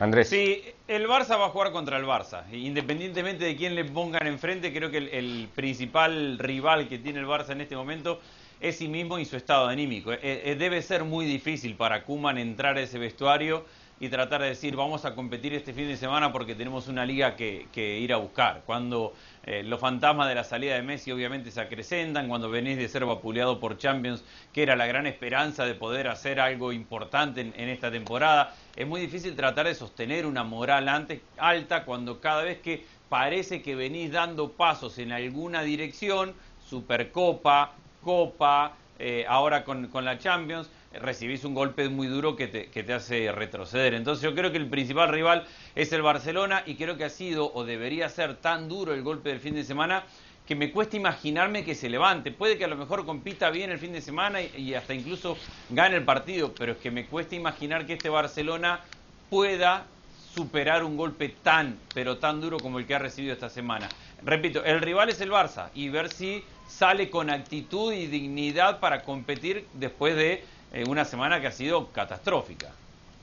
Andrés. 0.00 0.30
Sí, 0.30 0.62
el 0.88 1.06
Barça 1.06 1.38
va 1.38 1.46
a 1.46 1.48
jugar 1.50 1.72
contra 1.72 1.98
el 1.98 2.06
Barça. 2.06 2.50
Independientemente 2.50 3.44
de 3.44 3.54
quién 3.54 3.74
le 3.74 3.84
pongan 3.84 4.26
enfrente, 4.26 4.72
creo 4.72 4.90
que 4.90 4.96
el, 4.96 5.48
principal 5.54 6.38
rival 6.38 6.88
que 6.88 6.98
tiene 6.98 7.18
el 7.18 7.26
Barça 7.26 7.50
en 7.50 7.60
este 7.60 7.76
momento 7.76 8.18
es 8.60 8.76
sí 8.78 8.88
mismo 8.88 9.18
y 9.18 9.26
su 9.26 9.36
estado 9.36 9.68
anímico. 9.68 10.10
Eh, 10.10 10.18
eh, 10.22 10.56
debe 10.58 10.80
ser 10.80 11.04
muy 11.04 11.26
difícil 11.26 11.76
para 11.76 12.04
Kuman 12.04 12.38
entrar 12.38 12.78
a 12.78 12.80
ese 12.80 12.98
vestuario 12.98 13.66
y 14.02 14.08
tratar 14.08 14.40
de 14.40 14.48
decir 14.48 14.74
vamos 14.76 15.04
a 15.04 15.14
competir 15.14 15.52
este 15.52 15.74
fin 15.74 15.86
de 15.86 15.96
semana 15.96 16.32
porque 16.32 16.54
tenemos 16.54 16.88
una 16.88 17.04
liga 17.04 17.36
que, 17.36 17.68
ir 18.00 18.14
a 18.14 18.16
buscar. 18.16 18.62
Cuando 18.64 19.12
eh, 19.44 19.62
los 19.62 19.78
fantasmas 19.78 20.26
de 20.26 20.34
la 20.34 20.42
salida 20.42 20.74
de 20.74 20.82
Messi 20.82 21.12
obviamente 21.12 21.50
se 21.50 21.60
acrecentan, 21.60 22.26
cuando 22.26 22.48
venís 22.48 22.78
de 22.78 22.88
ser 22.88 23.04
vapuleado 23.04 23.60
por 23.60 23.76
Champions, 23.76 24.24
que 24.54 24.62
era 24.62 24.74
la 24.74 24.86
gran 24.86 25.06
esperanza 25.06 25.66
de 25.66 25.74
poder 25.74 26.08
hacer 26.08 26.40
algo 26.40 26.72
importante 26.72 27.42
en, 27.42 27.68
esta 27.68 27.90
temporada, 27.90 28.54
es 28.74 28.86
muy 28.86 29.02
difícil 29.02 29.36
tratar 29.36 29.66
de 29.66 29.74
sostener 29.74 30.24
una 30.24 30.44
moral 30.44 30.88
antes, 30.88 31.20
alta 31.36 31.84
cuando 31.84 32.20
cada 32.20 32.42
vez 32.42 32.58
que 32.60 32.86
parece 33.10 33.60
que 33.60 33.74
venís 33.74 34.12
dando 34.12 34.52
pasos 34.52 34.98
en 34.98 35.12
alguna 35.12 35.62
dirección, 35.62 36.32
Supercopa, 36.66 37.72
Copa, 38.02 38.76
eh, 38.98 39.26
ahora 39.28 39.62
con, 39.62 39.88
con 39.88 40.06
la 40.06 40.18
Champions, 40.18 40.70
recibís 40.92 41.44
un 41.44 41.54
golpe 41.54 41.88
muy 41.88 42.08
duro 42.08 42.36
que 42.36 42.48
te, 42.48 42.66
que 42.66 42.82
te, 42.82 42.92
hace 42.92 43.30
retroceder. 43.32 43.94
Entonces 43.94 44.22
yo 44.24 44.34
creo 44.34 44.50
que 44.50 44.58
el 44.58 44.68
principal 44.68 45.08
rival 45.08 45.46
es 45.74 45.92
el 45.92 46.02
Barcelona 46.02 46.62
y 46.66 46.74
creo 46.74 46.96
que 46.96 47.04
ha 47.04 47.10
sido 47.10 47.52
o 47.52 47.64
debería 47.64 48.08
ser 48.08 48.36
tan 48.36 48.68
duro 48.68 48.92
el 48.92 49.02
golpe 49.02 49.28
del 49.28 49.40
fin 49.40 49.54
de 49.54 49.64
semana 49.64 50.04
que 50.50 50.56
me 50.56 50.72
cuesta 50.72 50.96
imaginarme 50.96 51.64
que 51.64 51.76
se 51.76 51.88
levante. 51.88 52.32
Puede 52.32 52.58
que 52.58 52.64
a 52.64 52.68
lo 52.68 52.76
mejor 52.76 53.06
compita 53.06 53.50
bien 53.50 53.70
el 53.70 53.78
fin 53.78 53.92
de 53.92 54.00
semana 54.00 54.42
y, 54.42 54.74
hasta 54.74 54.94
incluso 54.94 55.38
gane 55.68 55.94
el 55.94 56.04
partido, 56.04 56.52
pero 56.52 56.72
es 56.72 56.78
que 56.78 56.90
me 56.90 57.06
cuesta 57.06 57.36
imaginar 57.36 57.86
que 57.86 57.92
este 57.92 58.08
Barcelona 58.08 58.80
pueda 59.28 59.86
superar 60.34 60.82
un 60.82 60.96
golpe 60.96 61.28
tan, 61.28 61.78
pero 61.94 62.18
tan 62.18 62.40
duro 62.40 62.58
como 62.58 62.80
el 62.80 62.86
que 62.86 62.96
ha 62.96 62.98
recibido 62.98 63.32
esta 63.32 63.48
semana. 63.48 63.88
Repito, 64.24 64.64
el 64.64 64.80
rival 64.80 65.08
es 65.08 65.20
el 65.20 65.30
Barça 65.30 65.68
y 65.72 65.88
ver 65.88 66.08
si 66.08 66.42
sale 66.66 67.10
con 67.10 67.30
actitud 67.30 67.92
y 67.92 68.06
dignidad 68.06 68.80
para 68.80 69.02
competir 69.02 69.66
después 69.74 70.16
de 70.16 70.42
una 70.86 71.04
semana 71.04 71.40
que 71.40 71.48
ha 71.48 71.52
sido 71.52 71.88
catastrófica. 71.88 72.70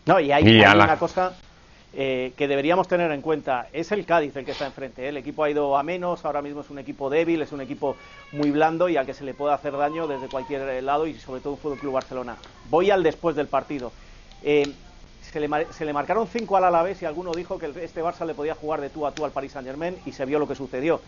No, 0.05 0.19
y 0.19 0.31
hay, 0.31 0.61
una 0.61 0.97
cosa 0.97 1.33
eh, 1.93 2.33
que 2.37 2.47
deberíamos 2.47 2.87
tener 2.87 3.11
en 3.11 3.21
cuenta 3.21 3.67
es 3.73 3.91
el 3.91 4.05
Cádiz 4.05 4.35
el 4.35 4.45
que 4.45 4.51
está 4.51 4.65
enfrente. 4.65 5.05
¿eh? 5.05 5.09
El 5.09 5.17
equipo 5.17 5.43
ha 5.43 5.49
ido 5.49 5.77
a 5.77 5.83
menos, 5.83 6.23
ahora 6.25 6.41
mismo 6.41 6.61
es 6.61 6.69
un 6.69 6.79
equipo 6.79 7.09
débil, 7.09 7.41
es 7.41 7.51
un 7.51 7.61
equipo 7.61 7.95
muy 8.31 8.51
blando 8.51 8.87
y 8.89 8.97
al 8.97 9.05
que 9.05 9.13
se 9.13 9.23
le 9.23 9.33
puede 9.33 9.53
hacer 9.53 9.75
daño 9.75 10.07
desde 10.07 10.27
cualquier 10.27 10.83
lado 10.83 11.07
y 11.07 11.13
sobre 11.15 11.41
todo 11.41 11.53
un 11.53 11.59
Fútbol 11.59 11.79
Club 11.79 11.93
Barcelona. 11.93 12.37
Voy 12.69 12.91
al 12.91 13.03
después 13.03 13.35
del 13.35 13.47
partido. 13.47 13.91
Eh, 14.43 14.71
se, 15.31 15.39
le, 15.85 15.93
marcaron 15.93 16.27
cinco 16.27 16.55
al 16.55 16.63
Alavés 16.63 17.01
y 17.01 17.05
alguno 17.05 17.33
dijo 17.33 17.59
que 17.59 17.67
este 17.83 18.01
Barça 18.01 18.25
le 18.25 18.33
podía 18.33 18.55
jugar 18.55 18.81
de 18.81 18.89
tú 18.89 19.05
a 19.05 19.11
tú 19.11 19.25
al 19.25 19.31
Paris 19.31 19.51
Saint 19.51 19.67
Germain 19.67 19.97
y 20.05 20.13
se 20.13 20.25
vio 20.25 20.39
lo 20.39 20.47
que 20.47 20.55
sucedió. 20.55 21.01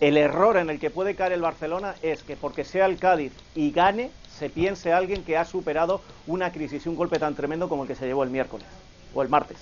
El 0.00 0.16
error 0.16 0.56
en 0.56 0.68
el 0.68 0.78
que 0.78 0.90
puede 0.90 1.14
caer 1.14 1.32
el 1.32 1.40
Barcelona 1.40 1.94
es 2.02 2.22
que 2.22 2.36
porque 2.36 2.64
sea 2.64 2.86
el 2.86 2.98
Cádiz 2.98 3.32
y 3.54 3.70
gane, 3.70 4.10
se 4.38 4.50
piense 4.50 4.92
alguien 4.92 5.24
que 5.24 5.36
ha 5.36 5.44
superado 5.44 6.00
una 6.26 6.50
crisis 6.52 6.84
y 6.86 6.88
un 6.88 6.96
golpe 6.96 7.18
tan 7.18 7.34
tremendo 7.34 7.68
como 7.68 7.82
el 7.82 7.88
que 7.88 7.94
se 7.94 8.06
llevó 8.06 8.24
el 8.24 8.30
miércoles 8.30 8.66
o 9.14 9.22
el 9.22 9.28
martes. 9.28 9.58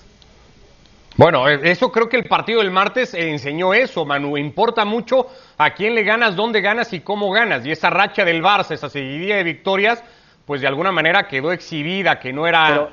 Bueno, 1.17 1.49
eh, 1.49 1.61
eso 1.65 1.91
creo 1.91 2.09
que 2.09 2.17
el 2.17 2.25
partido 2.25 2.61
del 2.61 2.71
martes 2.71 3.15
enseñó 3.15 3.75
eso, 3.75 4.05
Manu. 4.05 4.37
Importa 4.37 4.85
mucho 4.85 5.27
a 5.59 5.71
quién 5.71 5.95
le 5.95 6.05
ganas, 6.05 6.37
dónde 6.37 6.61
ganas 6.61 6.93
y 6.93 7.01
cómo 7.01 7.31
ganas. 7.31 7.67
Y 7.67 7.73
esa 7.73 7.91
racha 7.91 8.25
del 8.25 8.43
Barça, 8.43 8.73
esa 8.73 8.89
seguidilla 8.89 9.37
de 9.37 9.43
victorias, 9.43 10.03
pues 10.47 10.61
de 10.61 10.69
alguna 10.69 10.93
manera 10.93 11.27
quedó 11.29 11.53
exhibida, 11.53 12.19
que 12.19 12.33
no 12.33 12.47
era 12.47 12.91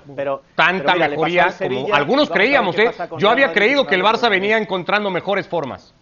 tanta 0.56 0.96
mejoría 0.96 1.56
como 1.58 1.94
algunos 1.94 2.30
creíamos. 2.30 2.78
¿eh? 2.78 2.92
Yo 3.18 3.30
había 3.30 3.54
creído 3.54 3.86
que 3.86 3.96
el 3.96 4.04
Barça 4.04 4.30
venía 4.30 4.58
encontrando 4.58 5.10
mejores 5.10 5.48
formas. 5.48 5.94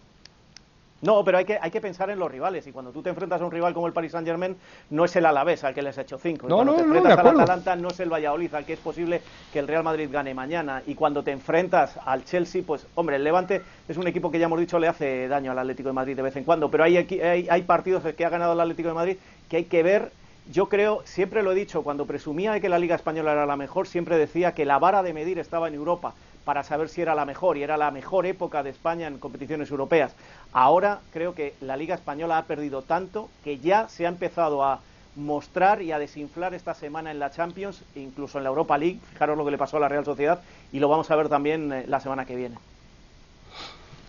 No, 1.02 1.22
pero 1.24 1.38
hay 1.38 1.44
que, 1.44 1.58
hay 1.60 1.70
que 1.70 1.80
pensar 1.80 2.08
en 2.10 2.18
los 2.18 2.30
rivales. 2.30 2.66
Y 2.66 2.72
cuando 2.72 2.90
tú 2.90 3.02
te 3.02 3.10
enfrentas 3.10 3.40
a 3.40 3.44
un 3.44 3.50
rival 3.50 3.74
como 3.74 3.86
el 3.86 3.92
Paris 3.92 4.12
Saint 4.12 4.26
Germain, 4.26 4.56
no 4.90 5.04
es 5.04 5.14
el 5.16 5.26
Alavés 5.26 5.62
al 5.64 5.74
que 5.74 5.82
les 5.82 5.98
ha 5.98 6.02
hecho 6.02 6.18
cinco. 6.18 6.48
No, 6.48 6.56
cuando 6.56 6.72
no, 6.72 6.78
te 6.78 6.84
enfrentas 6.84 7.18
al 7.18 7.40
Atalanta, 7.40 7.76
no 7.76 7.88
es 7.88 8.00
el 8.00 8.10
Valladolid 8.10 8.54
al 8.54 8.64
que 8.64 8.72
es 8.72 8.80
posible 8.80 9.20
que 9.52 9.58
el 9.58 9.68
Real 9.68 9.84
Madrid 9.84 10.08
gane 10.10 10.32
mañana. 10.32 10.82
Y 10.86 10.94
cuando 10.94 11.22
te 11.22 11.32
enfrentas 11.32 11.98
al 12.04 12.24
Chelsea, 12.24 12.62
pues, 12.66 12.86
hombre, 12.94 13.16
el 13.16 13.24
Levante 13.24 13.62
es 13.88 13.96
un 13.98 14.06
equipo 14.06 14.30
que 14.30 14.38
ya 14.38 14.46
hemos 14.46 14.58
dicho 14.58 14.78
le 14.78 14.88
hace 14.88 15.28
daño 15.28 15.52
al 15.52 15.58
Atlético 15.58 15.90
de 15.90 15.94
Madrid 15.94 16.16
de 16.16 16.22
vez 16.22 16.36
en 16.36 16.44
cuando. 16.44 16.70
Pero 16.70 16.84
hay, 16.84 16.96
hay, 16.96 17.46
hay 17.50 17.62
partidos 17.62 18.02
que 18.14 18.24
ha 18.24 18.30
ganado 18.30 18.54
el 18.54 18.60
Atlético 18.60 18.88
de 18.88 18.94
Madrid 18.94 19.16
que 19.50 19.58
hay 19.58 19.64
que 19.64 19.82
ver 19.82 20.10
yo 20.52 20.68
creo, 20.68 21.02
siempre 21.04 21.42
lo 21.42 21.50
he 21.50 21.54
dicho, 21.56 21.82
cuando 21.82 22.06
presumía 22.06 22.52
de 22.52 22.60
que 22.60 22.68
la 22.68 22.78
Liga 22.78 22.94
Española 22.94 23.32
era 23.32 23.46
la 23.46 23.56
mejor, 23.56 23.88
siempre 23.88 24.16
decía 24.16 24.54
que 24.54 24.64
la 24.64 24.78
vara 24.78 25.02
de 25.02 25.12
medir 25.12 25.40
estaba 25.40 25.66
en 25.66 25.74
Europa 25.74 26.14
para 26.46 26.62
saber 26.62 26.88
si 26.88 27.02
era 27.02 27.16
la 27.16 27.24
mejor 27.24 27.58
y 27.58 27.64
era 27.64 27.76
la 27.76 27.90
mejor 27.90 28.24
época 28.24 28.62
de 28.62 28.70
España 28.70 29.08
en 29.08 29.18
competiciones 29.18 29.68
europeas. 29.68 30.14
Ahora 30.52 31.00
creo 31.12 31.34
que 31.34 31.54
la 31.60 31.76
Liga 31.76 31.96
Española 31.96 32.38
ha 32.38 32.44
perdido 32.44 32.82
tanto 32.82 33.28
que 33.42 33.58
ya 33.58 33.88
se 33.88 34.06
ha 34.06 34.08
empezado 34.08 34.62
a 34.62 34.78
mostrar 35.16 35.82
y 35.82 35.90
a 35.90 35.98
desinflar 35.98 36.54
esta 36.54 36.74
semana 36.74 37.10
en 37.10 37.18
la 37.18 37.32
Champions, 37.32 37.82
incluso 37.96 38.38
en 38.38 38.44
la 38.44 38.50
Europa 38.50 38.78
League. 38.78 39.00
Fijaros 39.12 39.36
lo 39.36 39.44
que 39.44 39.50
le 39.50 39.58
pasó 39.58 39.78
a 39.78 39.80
la 39.80 39.88
Real 39.88 40.04
Sociedad 40.04 40.40
y 40.72 40.78
lo 40.78 40.88
vamos 40.88 41.10
a 41.10 41.16
ver 41.16 41.28
también 41.28 41.72
eh, 41.72 41.84
la 41.88 41.98
semana 41.98 42.24
que 42.24 42.36
viene. 42.36 42.56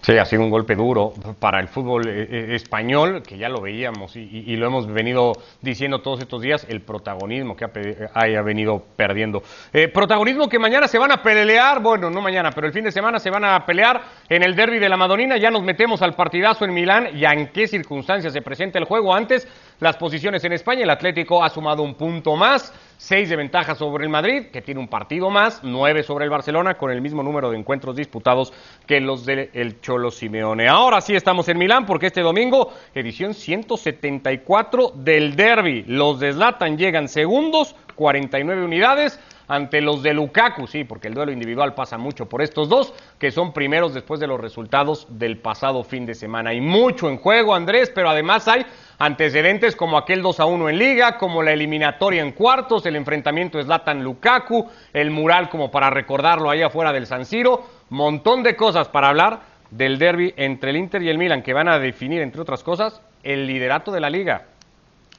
Sí, 0.07 0.17
ha 0.17 0.23
sido 0.23 0.41
un 0.41 0.49
golpe 0.49 0.73
duro 0.73 1.11
para 1.37 1.59
el 1.59 1.67
fútbol 1.67 2.07
eh, 2.07 2.29
eh, 2.31 2.55
español, 2.55 3.21
que 3.21 3.37
ya 3.37 3.49
lo 3.49 3.59
veíamos 3.59 4.15
y, 4.15 4.55
lo 4.55 4.67
hemos 4.67 4.87
venido 4.87 5.33
diciendo 5.61 5.99
todos 5.99 6.21
estos 6.21 6.41
días, 6.41 6.65
el 6.69 6.79
protagonismo 6.79 7.57
que 7.57 7.65
haya 8.13 8.41
venido 8.41 8.81
perdiendo. 8.95 9.43
Eh, 9.73 9.89
protagonismo 9.89 10.47
que 10.47 10.59
mañana 10.59 10.87
se 10.87 10.97
van 10.97 11.11
a 11.11 11.21
pelear, 11.21 11.81
bueno, 11.81 12.09
no 12.09 12.21
mañana, 12.21 12.51
pero 12.51 12.67
el 12.67 12.71
fin 12.71 12.85
de 12.85 12.91
semana 12.93 13.19
se 13.19 13.29
van 13.29 13.43
a 13.43 13.65
pelear 13.65 14.01
en 14.29 14.43
el 14.43 14.55
derby 14.55 14.79
de 14.79 14.87
la 14.87 14.95
Madonina, 14.95 15.35
ya 15.35 15.51
nos 15.51 15.63
metemos 15.63 16.01
al 16.01 16.13
partidazo 16.13 16.63
en 16.63 16.73
Milán 16.73 17.09
y 17.13 17.25
en 17.25 17.49
qué 17.49 17.67
circunstancias 17.67 18.31
se 18.31 18.41
presenta 18.41 18.79
el 18.79 18.85
juego. 18.85 19.13
Antes, 19.13 19.45
las 19.79 19.95
posiciones 19.95 20.43
en 20.43 20.53
España, 20.53 20.81
el 20.81 20.89
Atlético 20.89 21.43
ha 21.43 21.49
sumado 21.49 21.83
un 21.83 21.93
punto 21.93 22.35
más, 22.35 22.73
seis 22.97 23.29
de 23.29 23.35
ventaja 23.35 23.75
sobre 23.75 24.05
el 24.05 24.09
Madrid, 24.09 24.47
que 24.51 24.63
tiene 24.63 24.79
un 24.79 24.87
partido 24.87 25.29
más, 25.29 25.59
nueve 25.61 26.01
sobre 26.01 26.25
el 26.25 26.31
Barcelona, 26.31 26.79
con 26.79 26.89
el 26.89 26.99
mismo 26.99 27.21
número 27.21 27.51
de 27.51 27.59
encuentros 27.59 27.95
disputados 27.95 28.51
que 28.87 28.99
los 28.99 29.23
del 29.23 29.79
Cholo 29.81 30.09
Simeone. 30.09 30.67
Ahora 30.67 30.99
sí 30.99 31.15
estamos 31.15 31.47
en 31.49 31.59
Milán, 31.59 31.85
porque 31.85 32.07
este 32.07 32.21
domingo, 32.21 32.73
edición 32.95 33.35
174 33.35 34.93
del 34.95 35.35
Derby. 35.35 35.83
Los 35.87 36.19
de 36.19 36.33
Zlatan 36.33 36.75
llegan 36.75 37.07
segundos, 37.07 37.75
49 37.95 38.63
unidades 38.63 39.19
ante 39.47 39.79
los 39.81 40.03
de 40.03 40.13
Lukaku, 40.13 40.67
sí, 40.67 40.83
porque 40.83 41.07
el 41.07 41.13
duelo 41.13 41.31
individual 41.31 41.73
pasa 41.73 41.97
mucho 41.97 42.27
por 42.27 42.41
estos 42.41 42.67
dos, 42.67 42.93
que 43.17 43.31
son 43.31 43.53
primeros 43.53 43.93
después 43.93 44.19
de 44.19 44.27
los 44.27 44.39
resultados 44.39 45.07
del 45.09 45.37
pasado 45.37 45.83
fin 45.83 46.05
de 46.05 46.15
semana. 46.15 46.49
Hay 46.49 46.61
mucho 46.61 47.09
en 47.09 47.17
juego, 47.17 47.55
Andrés, 47.55 47.91
pero 47.93 48.09
además 48.09 48.47
hay 48.47 48.65
antecedentes 48.97 49.75
como 49.75 49.97
aquel 49.97 50.21
2 50.21 50.39
a 50.39 50.45
1 50.45 50.69
en 50.69 50.79
Liga, 50.79 51.17
como 51.17 51.43
la 51.43 51.53
eliminatoria 51.53 52.21
en 52.21 52.31
cuartos, 52.31 52.85
el 52.85 52.95
enfrentamiento 52.95 53.57
de 53.57 53.65
Zlatan 53.65 54.03
Lukaku, 54.03 54.67
el 54.93 55.11
mural 55.11 55.49
como 55.49 55.69
para 55.71 55.89
recordarlo 55.89 56.49
ahí 56.49 56.61
afuera 56.61 56.91
del 56.93 57.05
San 57.05 57.25
Siro, 57.25 57.65
montón 57.89 58.43
de 58.43 58.55
cosas 58.55 58.87
para 58.87 59.09
hablar 59.09 59.41
del 59.71 59.99
derby 59.99 60.33
entre 60.37 60.71
el 60.71 60.77
Inter 60.77 61.03
y 61.03 61.09
el 61.09 61.17
Milan 61.17 61.43
que 61.43 61.53
van 61.53 61.67
a 61.67 61.79
definir, 61.79 62.21
entre 62.21 62.41
otras 62.41 62.63
cosas, 62.63 63.01
el 63.23 63.45
liderato 63.45 63.91
de 63.91 63.99
la 63.99 64.09
liga. 64.09 64.45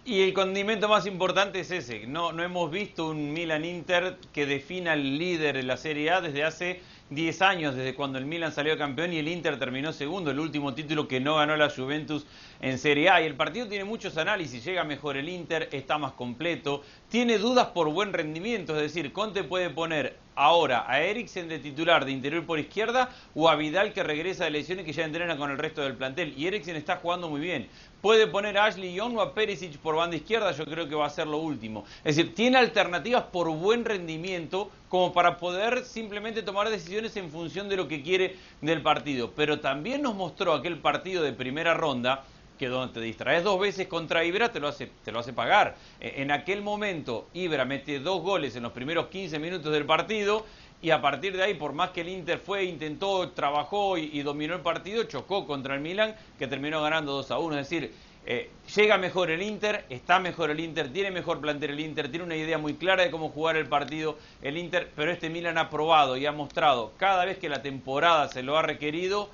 Y 0.05 0.23
el 0.23 0.33
condimento 0.33 0.89
más 0.89 1.05
importante 1.05 1.61
es 1.61 1.71
ese. 1.71 2.07
No, 2.07 2.33
no 2.33 2.43
hemos 2.43 2.71
visto 2.71 3.11
un 3.11 3.35
Milan-Inter 3.35 4.17
que 4.33 4.47
defina 4.47 4.95
el 4.95 5.19
líder 5.19 5.57
de 5.57 5.65
la 5.65 5.77
Serie 5.77 6.11
A 6.11 6.23
desde 6.23 6.45
hace 6.45 6.81
10 7.11 7.43
años, 7.43 7.75
desde 7.75 7.95
cuando 7.95 8.19
el 8.19 8.27
Milan 8.27 8.53
salió 8.53 8.77
campeón 8.77 9.13
y 9.15 9.19
el 9.19 9.29
Inter 9.29 9.59
terminó 9.59 9.93
segundo, 9.93 10.31
el 10.31 10.39
último 10.39 10.75
título 10.75 11.09
que 11.09 11.21
no 11.21 11.37
ganó 11.37 11.57
la 11.57 11.71
Juventus 11.71 12.27
en 12.61 12.79
Serie 12.79 13.09
A. 13.09 13.23
Y 13.23 13.27
el 13.27 13.35
partido 13.35 13.67
tiene 13.67 13.85
muchos 13.85 14.19
análisis, 14.19 14.63
llega 14.63 14.85
mejor 14.85 15.17
el 15.17 15.29
Inter, 15.29 15.71
está 15.73 15.97
más 15.97 16.13
completo, 16.13 16.83
tiene 17.09 17.39
dudas 17.39 17.69
por 17.69 17.89
buen 17.91 18.13
rendimiento, 18.13 18.75
es 18.77 18.83
decir, 18.83 19.13
Conte 19.13 19.43
puede 19.43 19.71
poner 19.71 20.17
ahora 20.35 20.85
a 20.87 21.03
Eriksen 21.03 21.49
de 21.49 21.59
titular 21.59 22.05
de 22.05 22.13
interior 22.13 22.47
por 22.47 22.61
izquierda 22.61 23.11
o 23.35 23.49
a 23.49 23.57
Vidal 23.57 23.93
que 23.93 24.05
regresa 24.05 24.45
de 24.45 24.51
lesiones 24.51 24.85
que 24.85 24.93
ya 24.93 25.05
entrena 25.05 25.37
con 25.37 25.51
el 25.51 25.59
resto 25.59 25.83
del 25.83 25.95
plantel. 25.95 26.33
Y 26.37 26.47
Eriksen 26.47 26.77
está 26.77 26.97
jugando 26.97 27.29
muy 27.29 27.41
bien. 27.41 27.69
Puede 28.01 28.29
poner 28.29 28.57
a 28.57 28.67
Ashley 28.67 28.95
Young 28.95 29.17
o 29.17 29.21
a 29.21 29.35
Perisic 29.35 29.77
por 29.79 29.97
banda 29.97 30.15
izquierda, 30.15 30.53
yo 30.53 30.65
creo 30.65 30.89
que 30.89 30.95
va 30.95 31.07
a 31.07 31.11
ser 31.11 31.27
lo 31.27 31.39
último. 31.39 31.85
Es 32.05 32.15
decir, 32.15 32.33
tiene 32.33 32.57
alternativas 32.57 33.25
por 33.25 33.51
buen 33.51 33.85
rendimiento 33.85 34.71
como 34.89 35.13
para 35.13 35.37
poder 35.37 35.85
simplemente 35.85 36.43
tomar 36.43 36.69
decisiones 36.69 37.17
en 37.17 37.29
función 37.29 37.69
de 37.69 37.77
lo 37.77 37.89
que 37.89 38.03
quiere 38.03 38.37
del 38.61 38.83
partido. 38.83 39.33
Pero 39.35 39.59
también 39.59 40.03
nos 40.03 40.15
mostró 40.15 40.53
aquel 40.53 40.79
partido 40.79 41.25
de 41.25 41.33
primera 41.33 41.75
ronda 41.75 42.25
que 42.57 42.69
donde 42.69 42.93
te 42.93 43.01
distraes 43.01 43.45
dos 43.45 43.59
veces 43.59 43.87
contra 43.87 44.25
Ibra 44.25 44.53
te 44.53 44.61
lo 44.61 44.69
hace, 44.69 44.91
te 45.05 45.11
lo 45.11 45.21
hace 45.21 45.33
pagar. 45.33 45.77
E, 46.01 46.23
en 46.23 46.31
aquel 46.31 46.61
momento 46.63 47.29
Ibra 47.33 47.65
mete 47.65 48.01
dos 48.01 48.23
goles 48.23 48.55
en 48.57 48.65
los 48.65 48.73
primeros 48.73 49.07
15 49.07 49.39
minutos 49.39 49.73
del 49.73 49.87
partido 49.87 50.45
y 50.81 50.91
a 50.91 51.01
partir 51.01 51.37
de 51.37 51.43
ahí, 51.43 51.55
por 51.55 51.73
más 51.73 51.91
que 51.91 52.03
el 52.03 52.09
Inter 52.09 52.39
fue, 52.39 52.65
intentó, 52.65 53.31
trabajó 53.31 53.99
y, 53.99 54.23
dominó 54.23 54.55
el 54.55 54.61
partido, 54.61 55.03
chocó 55.05 55.47
contra 55.47 55.75
el 55.75 55.81
Milan 55.81 56.15
que 56.39 56.47
terminó 56.47 56.81
ganando 56.81 57.13
2 57.13 57.31
a 57.33 57.39
1. 57.39 57.59
Es 57.59 57.69
decir, 57.69 57.93
eh, 58.27 58.51
llega 58.77 58.97
mejor 58.97 59.31
el 59.31 59.43
Inter, 59.43 59.87
está 59.91 60.21
mejor 60.21 60.51
el 60.51 60.61
Inter, 60.61 60.93
tiene 60.93 61.11
mejor 61.11 61.41
plantel 61.41 61.71
el 61.71 61.81
Inter, 61.81 62.11
tiene 62.11 62.25
una 62.25 62.37
idea 62.37 62.59
muy 62.59 62.75
clara 62.75 63.03
de 63.03 63.11
cómo 63.11 63.31
jugar 63.31 63.57
el 63.57 63.67
partido 63.67 64.19
el 64.41 64.57
Inter, 64.57 64.91
pero 64.95 65.11
este 65.11 65.31
Milan 65.31 65.59
ha 65.59 65.69
probado 65.69 66.17
y 66.17 66.27
ha 66.27 66.33
mostrado 66.33 66.93
cada 66.97 67.25
vez 67.25 67.39
que 67.39 67.49
la 67.49 67.63
temporada 67.63 68.29
se 68.29 68.45
lo 68.45 68.57
ha 68.57 68.63
requerido 68.63 69.31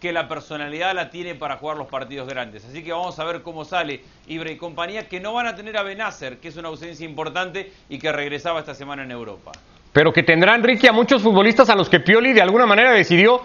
que 0.00 0.12
la 0.12 0.28
personalidad 0.28 0.94
la 0.94 1.10
tiene 1.10 1.34
para 1.36 1.58
jugar 1.58 1.76
los 1.76 1.86
partidos 1.86 2.28
grandes. 2.28 2.64
Así 2.64 2.82
que 2.82 2.92
vamos 2.92 3.18
a 3.18 3.24
ver 3.24 3.42
cómo 3.42 3.64
sale 3.64 4.02
Ibra 4.26 4.50
y 4.50 4.56
compañía, 4.56 5.08
que 5.08 5.20
no 5.20 5.32
van 5.32 5.46
a 5.46 5.54
tener 5.54 5.76
a 5.76 5.82
Benacer, 5.82 6.38
que 6.38 6.48
es 6.48 6.56
una 6.56 6.68
ausencia 6.68 7.06
importante 7.06 7.72
y 7.88 7.98
que 7.98 8.10
regresaba 8.12 8.60
esta 8.60 8.74
semana 8.74 9.04
en 9.04 9.12
Europa. 9.12 9.52
Pero 9.96 10.12
que 10.12 10.22
tendrá 10.22 10.54
Enrique 10.54 10.90
a 10.90 10.92
muchos 10.92 11.22
futbolistas 11.22 11.70
a 11.70 11.74
los 11.74 11.88
que 11.88 12.00
Pioli 12.00 12.34
de 12.34 12.42
alguna 12.42 12.66
manera 12.66 12.92
decidió 12.92 13.40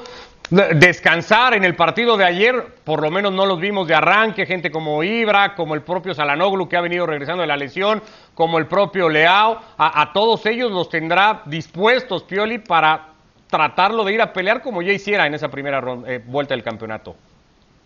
descansar 0.50 1.54
en 1.54 1.64
el 1.64 1.78
partido 1.78 2.18
de 2.18 2.26
ayer, 2.26 2.76
por 2.84 3.02
lo 3.02 3.10
menos 3.10 3.32
no 3.32 3.46
los 3.46 3.58
vimos 3.58 3.88
de 3.88 3.96
arranque, 3.96 4.46
gente 4.46 4.70
como 4.70 5.02
Ibra, 5.02 5.56
como 5.56 5.76
el 5.76 5.82
propio 5.82 6.14
Salanoglu 6.14 6.68
que 6.68 6.76
ha 6.76 6.82
venido 6.82 7.06
regresando 7.06 7.40
de 7.40 7.48
la 7.48 7.56
lesión, 7.56 8.02
como 8.36 8.58
el 8.58 8.66
propio 8.66 9.08
Leao, 9.08 9.62
a, 9.78 10.12
todos 10.12 10.46
ellos 10.46 10.74
los 10.74 10.90
tendrá 10.90 11.42
dispuestos 11.46 12.24
Pioli 12.24 12.58
para 12.58 13.12
tratarlo 13.50 14.04
de 14.04 14.12
ir 14.12 14.22
a 14.22 14.34
pelear 14.34 14.62
como 14.62 14.82
ya 14.82 14.92
hiciera 14.92 15.26
en 15.26 15.34
esa 15.34 15.50
primera 15.50 15.82
eh, 16.06 16.22
vuelta 16.26 16.54
del 16.54 16.64
campeonato. 16.64 17.16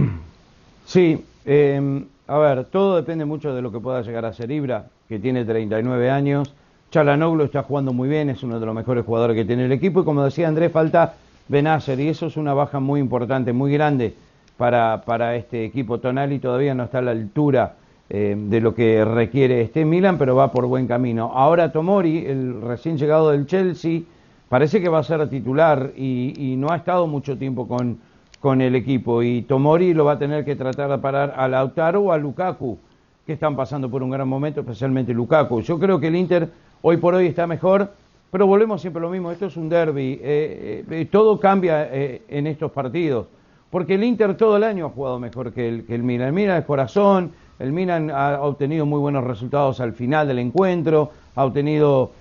Sí, 0.87 1.23
em, 1.45 2.07
a 2.27 2.39
ver, 2.39 2.65
todo 2.65 2.97
depende 2.97 3.27
mucho 3.27 3.55
de 3.55 3.61
lo 3.61 3.71
que 3.71 3.79
pueda 3.79 4.01
llegar 4.01 4.25
a 4.25 4.33
ser 4.33 4.51
Ibra, 4.51 4.87
que 5.07 5.19
tiene 5.19 5.45
39 5.45 6.11
años. 6.11 6.55
Chalanoglu 6.91 7.45
está 7.45 7.63
jugando 7.63 7.93
muy 7.93 8.09
bien, 8.09 8.31
es 8.31 8.43
uno 8.43 8.59
de 8.59 8.65
los 8.65 8.75
mejores 8.75 9.05
jugadores 9.05 9.37
que 9.37 9.45
tiene 9.45 9.67
el 9.67 9.73
equipo. 9.73 10.01
Y 10.01 10.05
como 10.05 10.25
decía 10.25 10.49
Andrés, 10.49 10.73
falta 10.73 11.15
Benacer, 11.49 12.01
y 12.01 12.09
eso 12.09 12.27
es 12.27 12.37
una 12.37 12.55
baja 12.55 12.81
muy 12.81 13.01
importante, 13.01 13.53
muy 13.53 13.73
grande 13.73 14.15
para, 14.57 15.03
para 15.05 15.37
este 15.37 15.65
equipo. 15.65 15.99
Tonali 15.99 16.39
todavía 16.39 16.75
no 16.75 16.85
está 16.85 16.99
a 16.99 17.03
la 17.03 17.11
altura 17.11 17.75
eh, 18.11 18.35
de 18.39 18.61
lo 18.63 18.75
que 18.75 19.05
requiere 19.05 19.61
este 19.61 19.85
Milan, 19.85 20.17
pero 20.17 20.35
va 20.35 20.51
por 20.51 20.65
buen 20.65 20.87
camino. 20.87 21.31
Ahora 21.35 21.73
Tomori, 21.73 22.25
el 22.27 22.63
recién 22.63 22.97
llegado 22.97 23.33
del 23.33 23.47
Chelsea, 23.47 24.01
parece 24.49 24.81
que 24.81 24.89
va 24.89 25.01
a 25.01 25.03
ser 25.03 25.29
titular 25.29 25.93
y, 25.95 26.55
no 26.57 26.71
ha 26.71 26.77
estado 26.77 27.07
mucho 27.07 27.37
tiempo 27.37 27.69
con, 27.69 27.99
con, 28.41 28.63
el 28.63 28.75
equipo 28.75 29.23
y 29.23 29.43
Tomori 29.43 29.93
lo 29.93 30.07
va 30.07 30.13
a 30.13 30.19
tener 30.19 30.45
que 30.47 30.57
tratar 30.57 30.89
de 30.89 30.99
parar 30.99 31.35
a 31.37 31.49
Lautaro 31.49 32.01
o 32.01 32.13
a 32.13 32.17
Lukaku, 32.17 32.79
que 33.27 33.35
están 33.35 33.55
pasando 33.55 33.91
por 33.91 34.03
un 34.03 34.09
gran 34.09 34.27
momento, 34.27 34.61
especialmente 34.61 35.13
Lukaku. 35.13 35.61
Yo 35.61 35.79
creo 35.79 36.01
que 36.01 36.07
el 36.07 36.17
Inter 36.17 36.49
hoy 36.83 36.97
por 36.97 37.15
hoy 37.15 37.27
está 37.27 37.47
mejor, 37.47 37.91
Pero 38.31 38.47
volvemos 38.47 38.83
siempre 38.83 39.01
a 39.01 39.05
lo 39.05 39.11
mismo, 39.11 39.33
esto 39.33 39.47
es 39.47 39.57
un 39.57 39.71
derby, 39.71 40.21
eh, 40.23 40.85
eh, 40.91 41.09
todo 41.11 41.41
cambia 41.41 41.89
eh, 41.91 42.21
en 42.29 42.47
estos 42.47 42.71
partidos, 42.73 43.27
porque 43.71 43.95
el 43.95 44.05
Inter 44.05 44.37
todo 44.37 44.59
el 44.59 44.65
año 44.65 44.87
ha 44.87 44.91
jugado 44.91 45.19
mejor 45.19 45.53
que 45.53 45.67
el, 45.67 45.85
el 45.89 46.03
Milan. 46.03 46.29
El 46.29 46.35
Milan 46.35 46.59
es 46.59 46.65
corazón, 46.67 47.33
el 47.59 47.73
Milan 47.73 48.11
ha 48.11 48.43
obtenido 48.43 48.85
muy 48.85 49.01
buenos 49.01 49.25
resultados 49.25 49.81
al 49.81 49.95
final 49.95 50.29
del 50.29 50.41
encuentro, 50.41 51.11
ha 51.35 51.45
obtenido 51.45 52.13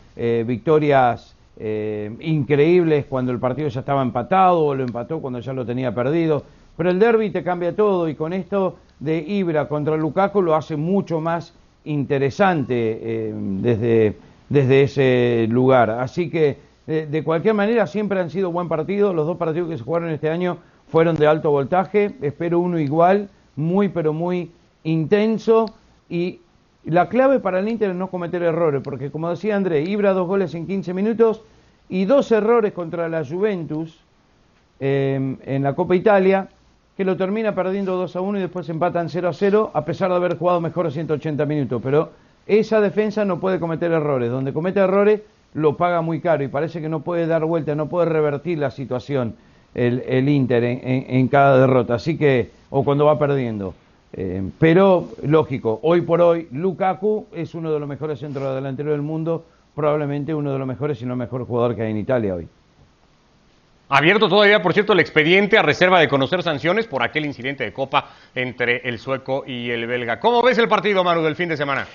victorias 0.46 1.36
increíbles 1.60 3.06
cuando 3.06 3.32
el 3.32 3.40
partido 3.40 3.68
ya 3.68 3.82
estaba 3.82 4.02
empatado 4.02 4.66
o 4.66 4.74
lo 4.74 4.84
empató 4.84 5.20
cuando 5.20 5.40
ya 5.40 5.54
lo 5.54 5.64
tenía 5.66 5.94
perdido. 5.94 6.44
Pero 6.76 6.90
el 6.90 6.98
derby 6.98 7.30
te 7.30 7.44
cambia 7.44 7.76
todo 7.76 8.10
y 8.10 8.16
con 8.16 8.34
esto 8.34 8.78
de 9.00 9.20
Ibra 9.20 9.68
contra 9.68 9.96
Lukaku 9.96 10.42
lo 10.42 10.56
hace 10.56 10.76
mucho 10.76 11.22
más 11.22 11.54
interesante 11.86 13.32
desde 13.62 14.16
desde 14.50 14.84
ese 14.84 15.48
lugar. 15.50 15.90
Así 15.90 16.30
que, 16.30 16.58
de, 16.86 17.24
cualquier 17.24 17.54
manera, 17.54 17.86
siempre 17.88 18.20
han 18.20 18.30
sido 18.30 18.52
buen 18.52 18.70
partido. 18.70 19.14
Los 19.14 19.28
dos 19.28 19.38
partidos 19.38 19.70
que 19.70 19.78
se 19.78 19.84
jugaron 19.84 20.10
este 20.10 20.30
año 20.30 20.58
fueron 20.88 21.16
de 21.16 21.28
alto 21.28 21.52
voltaje. 21.52 22.16
Espero 22.22 22.60
uno 22.60 22.80
igual, 22.80 23.30
muy, 23.56 23.90
pero 23.90 24.14
muy 24.14 24.52
intenso. 24.84 25.66
Y 26.10 26.40
la 26.86 27.10
clave 27.10 27.40
para 27.40 27.60
el 27.60 27.68
Inter 27.68 27.90
es 27.90 27.96
no 27.96 28.10
cometer 28.10 28.42
errores, 28.42 28.82
porque 28.84 29.12
como 29.12 29.30
decía 29.30 29.58
André, 29.58 29.82
Ibra 29.82 30.14
dos 30.14 30.28
goles 30.28 30.56
en 30.56 30.66
15 30.66 30.94
minutos 30.94 31.42
y 31.90 32.06
dos 32.06 32.32
errores 32.32 32.72
contra 32.74 33.10
la 33.10 33.26
Juventus 33.26 34.00
em, 34.80 35.38
en 35.46 35.64
la 35.64 35.74
Copa 35.76 35.96
Italia, 35.96 36.48
que 36.96 37.04
lo 37.04 37.18
termina 37.18 37.54
perdiendo 37.54 37.96
2 37.98 38.16
a 38.16 38.22
1 38.22 38.38
y 38.38 38.42
después 38.42 38.70
empatan 38.70 39.10
0 39.10 39.28
a 39.30 39.34
0, 39.34 39.72
a 39.74 39.86
pesar 39.86 40.10
de 40.10 40.16
haber 40.16 40.38
jugado 40.38 40.62
mejor 40.62 40.92
180 40.92 41.46
minutos. 41.46 41.82
Pero 41.84 42.12
esa 42.48 42.82
defensa 42.82 43.26
no 43.26 43.40
puede 43.40 43.60
cometer 43.60 43.92
errores. 43.92 44.32
Donde 44.32 44.54
comete 44.54 44.80
errores 44.80 45.22
lo 45.54 45.78
paga 45.78 46.02
muy 46.02 46.20
caro 46.20 46.44
y 46.44 46.48
parece 46.48 46.82
que 46.82 46.90
no 46.90 47.02
puede 47.02 47.28
dar 47.28 47.46
vuelta, 47.46 47.76
no 47.76 47.88
puede 47.88 48.08
revertir 48.08 48.58
la 48.58 48.72
situación 48.72 49.36
el, 49.74 50.30
Inter 50.30 50.64
en, 50.64 51.28
cada 51.28 51.60
derrota. 51.60 51.96
Así 51.96 52.18
que, 52.18 52.50
o 52.70 52.84
cuando 52.84 53.06
va 53.06 53.20
perdiendo. 53.20 53.74
Eh, 54.14 54.42
pero, 54.60 55.10
lógico, 55.24 55.80
hoy 55.84 56.02
por 56.02 56.22
hoy 56.22 56.48
Lukaku 56.52 57.28
es 57.34 57.54
uno 57.54 57.72
de 57.72 57.80
los 57.80 57.88
mejores 57.88 58.20
centros 58.20 58.56
delanteros 58.56 58.94
del 58.94 59.02
mundo, 59.02 59.46
probablemente 59.76 60.34
uno 60.34 60.52
de 60.52 60.60
los 60.60 60.68
mejores, 60.68 61.02
y 61.02 61.06
no 61.06 61.16
mejor 61.16 61.46
jugador 61.46 61.76
que 61.76 61.84
hay 61.84 61.92
en 61.92 61.98
Italia 61.98 62.36
hoy. 62.36 62.48
Abierto 63.90 64.28
todavía, 64.28 64.62
por 64.62 64.74
cierto, 64.74 64.94
el 64.94 65.00
expediente 65.00 65.58
a 65.58 65.62
reserva 65.62 66.00
de 66.00 66.10
conocer 66.10 66.44
sanciones 66.44 66.88
por 66.88 67.04
aquel 67.04 67.26
incidente 67.26 67.64
de 67.64 67.72
Copa 67.72 68.10
entre 68.36 68.78
el 68.88 69.00
sueco 69.00 69.44
y 69.48 69.70
el 69.70 69.88
belga. 69.88 70.20
¿Cómo 70.20 70.42
ves 70.42 70.58
el 70.58 70.68
partido, 70.68 71.04
Manu, 71.06 71.22
del 71.22 71.38
fin 71.38 71.48
de 71.48 71.56
semana? 71.56 71.88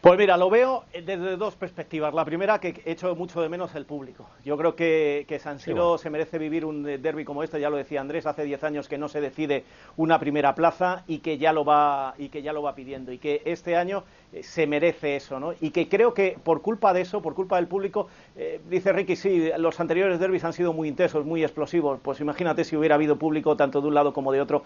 Pues 0.00 0.18
mira, 0.18 0.38
lo 0.38 0.48
veo 0.48 0.84
desde 0.94 1.36
dos 1.36 1.56
perspectivas. 1.56 2.14
La 2.14 2.24
primera, 2.24 2.58
que 2.58 2.80
he 2.86 2.92
hecho 2.92 3.14
mucho 3.14 3.42
de 3.42 3.50
menos 3.50 3.74
el 3.74 3.84
público. 3.84 4.26
Yo 4.46 4.56
creo 4.56 4.74
que, 4.74 5.38
San 5.42 5.58
Siro 5.58 5.98
se 5.98 6.08
merece 6.08 6.38
vivir 6.38 6.64
un 6.64 6.84
derby 6.84 7.22
como 7.22 7.42
este, 7.42 7.60
ya 7.60 7.68
lo 7.68 7.76
decía 7.76 8.00
Andrés, 8.00 8.24
hace 8.24 8.44
10 8.44 8.64
años 8.64 8.88
que 8.88 8.96
no 8.96 9.10
se 9.10 9.20
decide 9.20 9.64
una 9.98 10.18
primera 10.18 10.54
plaza 10.54 11.04
y 11.06 11.18
que 11.18 11.36
ya 11.36 11.52
lo 11.52 11.66
va, 11.66 12.14
y 12.16 12.30
que 12.30 12.40
ya 12.40 12.54
lo 12.54 12.62
va 12.62 12.74
pidiendo. 12.74 13.12
Y 13.12 13.18
que 13.18 13.42
este 13.44 13.76
año 13.76 14.04
eh, 14.32 14.42
se 14.42 14.66
merece 14.66 15.16
eso, 15.16 15.38
¿no? 15.38 15.52
Y 15.60 15.68
que 15.70 15.86
creo 15.90 16.14
que 16.14 16.38
por 16.42 16.62
culpa 16.62 16.94
de 16.94 17.02
eso, 17.02 17.20
por 17.20 17.34
culpa 17.34 17.56
del 17.56 17.66
público, 17.66 18.08
eh, 18.36 18.58
dice 18.70 18.94
Ricky, 18.94 19.16
sí, 19.16 19.50
los 19.58 19.80
anteriores 19.80 20.18
derbis 20.18 20.44
han 20.44 20.54
sido 20.54 20.72
muy 20.72 20.88
intensos, 20.88 21.26
muy 21.26 21.42
explosivos. 21.42 22.00
Pues 22.02 22.20
imagínate 22.20 22.64
si 22.64 22.74
hubiera 22.74 22.94
habido 22.94 23.16
público 23.16 23.54
tanto 23.54 23.82
de 23.82 23.88
un 23.88 23.94
lado 23.94 24.14
como 24.14 24.32
de 24.32 24.40
otro 24.40 24.62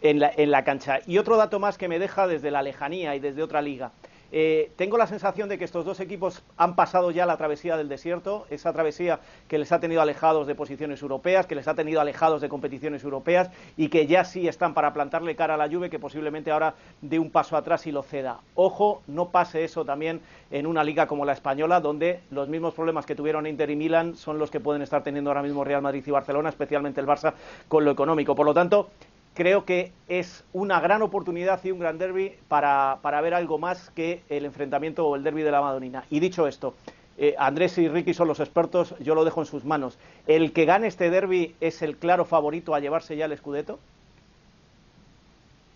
en 0.00 0.18
la, 0.18 0.32
en 0.34 0.50
la 0.50 0.64
cancha. 0.64 1.00
Y 1.06 1.18
otro 1.18 1.36
dato 1.36 1.58
más 1.58 1.76
que 1.76 1.88
me 1.88 1.98
deja 1.98 2.26
desde 2.26 2.50
la 2.50 2.62
lejanía 2.62 3.14
y 3.16 3.20
desde 3.20 3.42
otra 3.42 3.60
liga. 3.60 3.92
Eh, 4.30 4.70
tengo 4.76 4.98
la 4.98 5.06
sensación 5.06 5.48
de 5.48 5.58
que 5.58 5.64
estos 5.64 5.84
dos 5.84 6.00
equipos 6.00 6.42
han 6.56 6.76
pasado 6.76 7.10
ya 7.10 7.24
la 7.24 7.36
travesía 7.36 7.76
del 7.76 7.88
desierto, 7.88 8.46
esa 8.50 8.72
travesía 8.72 9.20
que 9.48 9.58
les 9.58 9.72
ha 9.72 9.80
tenido 9.80 10.02
alejados 10.02 10.46
de 10.46 10.54
posiciones 10.54 11.00
europeas, 11.00 11.46
que 11.46 11.54
les 11.54 11.66
ha 11.66 11.74
tenido 11.74 12.00
alejados 12.00 12.42
de 12.42 12.48
competiciones 12.48 13.04
europeas 13.04 13.50
y 13.76 13.88
que 13.88 14.06
ya 14.06 14.24
sí 14.24 14.46
están 14.46 14.74
para 14.74 14.92
plantarle 14.92 15.34
cara 15.34 15.54
a 15.54 15.56
la 15.56 15.66
lluvia, 15.66 15.88
que 15.88 15.98
posiblemente 15.98 16.50
ahora 16.50 16.74
dé 17.00 17.18
un 17.18 17.30
paso 17.30 17.56
atrás 17.56 17.86
y 17.86 17.92
lo 17.92 18.02
ceda. 18.02 18.40
Ojo, 18.54 19.02
no 19.06 19.30
pase 19.30 19.64
eso 19.64 19.84
también 19.84 20.20
en 20.50 20.66
una 20.66 20.84
liga 20.84 21.06
como 21.06 21.24
la 21.24 21.32
española, 21.32 21.80
donde 21.80 22.20
los 22.30 22.48
mismos 22.48 22.74
problemas 22.74 23.06
que 23.06 23.14
tuvieron 23.14 23.46
Inter 23.46 23.70
y 23.70 23.76
Milan 23.76 24.16
son 24.16 24.38
los 24.38 24.50
que 24.50 24.60
pueden 24.60 24.82
estar 24.82 25.02
teniendo 25.02 25.30
ahora 25.30 25.42
mismo 25.42 25.64
Real 25.64 25.80
Madrid 25.80 26.04
y 26.06 26.10
Barcelona, 26.10 26.50
especialmente 26.50 27.00
el 27.00 27.06
Barça 27.06 27.32
con 27.66 27.84
lo 27.84 27.90
económico. 27.90 28.34
Por 28.34 28.44
lo 28.44 28.52
tanto, 28.52 28.90
creo 29.38 29.64
que 29.64 29.92
es 30.08 30.42
una 30.52 30.80
gran 30.80 31.00
oportunidad 31.00 31.64
y 31.64 31.70
un 31.70 31.78
gran 31.78 31.96
derby 31.96 32.32
para, 32.48 32.98
ver 33.22 33.34
algo 33.34 33.56
más 33.56 33.88
que 33.90 34.20
el 34.28 34.44
enfrentamiento 34.44 35.06
o 35.06 35.14
el 35.14 35.22
derby 35.22 35.42
de 35.42 35.52
la 35.52 35.60
Madonina. 35.60 36.02
Y 36.10 36.18
dicho 36.18 36.48
esto, 36.48 36.74
eh, 37.16 37.36
Andrés 37.38 37.78
y 37.78 37.88
Ricky 37.88 38.14
son 38.14 38.26
los 38.26 38.40
expertos, 38.40 38.96
yo 38.98 39.14
lo 39.14 39.24
dejo 39.24 39.40
en 39.40 39.46
sus 39.46 39.64
manos. 39.64 39.96
¿El 40.26 40.52
que 40.52 40.64
gane 40.64 40.88
este 40.88 41.08
derby 41.08 41.54
es 41.60 41.82
el 41.82 41.96
claro 41.98 42.24
favorito 42.24 42.74
a 42.74 42.80
llevarse 42.80 43.16
ya 43.16 43.26
el 43.26 43.38
Scudetto? 43.38 43.78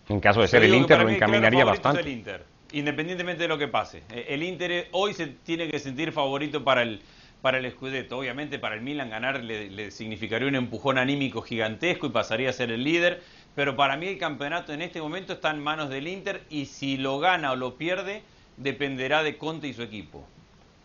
En 0.09 0.19
caso 0.19 0.41
de 0.41 0.49
ser 0.49 0.61
el 0.65 0.75
Inter, 0.75 1.01
lo 1.01 1.07
encaminaría 1.07 1.63
bastante. 1.63 2.01
El 2.01 2.09
Inter, 2.09 2.43
independientemente 2.73 3.43
de 3.43 3.47
lo 3.47 3.57
que 3.57 3.69
pase. 3.69 4.03
Eh, 4.11 4.25
el 4.27 4.43
Inter 4.43 4.89
hoy 4.91 5.13
se 5.13 5.27
tiene 5.27 5.69
que 5.69 5.79
sentir 5.79 6.11
favorito 6.11 6.65
para 6.65 6.81
el, 6.81 7.01
para 7.41 7.59
el 7.59 7.71
Scudetto. 7.71 8.17
Obviamente 8.17 8.59
para 8.59 8.75
el 8.75 8.81
Milan 8.81 9.09
ganar 9.09 9.41
le 9.41 9.91
significaría 9.91 10.49
un 10.49 10.55
empujón 10.55 10.97
anímico 10.97 11.41
gigantesco 11.41 12.07
y 12.07 12.09
pasaría 12.09 12.49
a 12.49 12.53
ser 12.53 12.69
el 12.69 12.83
líder 12.83 13.21
pero 13.55 13.75
para 13.75 13.97
mí 13.97 14.07
el 14.07 14.17
campeonato 14.17 14.73
en 14.73 14.81
este 14.81 15.01
momento 15.01 15.33
está 15.33 15.51
en 15.51 15.63
manos 15.63 15.89
del 15.89 16.07
Inter 16.07 16.43
y 16.49 16.65
si 16.65 16.97
lo 16.97 17.19
gana 17.19 17.51
o 17.51 17.55
lo 17.55 17.75
pierde 17.75 18.23
dependerá 18.57 19.23
de 19.23 19.37
Conte 19.37 19.67
y 19.67 19.73
su 19.73 19.81
equipo. 19.81 20.25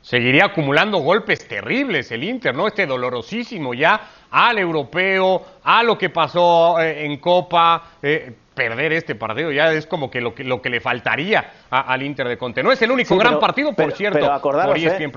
Seguiría 0.00 0.46
acumulando 0.46 0.98
golpes 0.98 1.46
terribles 1.46 2.10
el 2.12 2.24
Inter, 2.24 2.54
¿no? 2.54 2.66
Este 2.66 2.86
dolorosísimo 2.86 3.74
ya 3.74 4.00
al 4.30 4.58
europeo, 4.58 5.44
a 5.62 5.82
lo 5.82 5.98
que 5.98 6.08
pasó 6.08 6.80
eh, 6.80 7.04
en 7.04 7.18
Copa. 7.18 7.82
Eh, 8.02 8.32
perder 8.54 8.92
este 8.92 9.14
partido 9.14 9.52
ya 9.52 9.72
es 9.72 9.86
como 9.86 10.10
que 10.10 10.20
lo 10.20 10.34
que, 10.34 10.42
lo 10.42 10.60
que 10.60 10.68
le 10.68 10.80
faltaría 10.80 11.52
al 11.70 12.02
Inter 12.02 12.26
de 12.26 12.36
Conte. 12.36 12.62
No 12.62 12.72
es 12.72 12.82
el 12.82 12.90
único 12.90 13.16
gran 13.16 13.38
partido, 13.38 13.72
por 13.72 13.92
cierto, 13.92 14.40
por 14.42 14.76
ESPN 14.76 15.02
¿eh? 15.04 15.10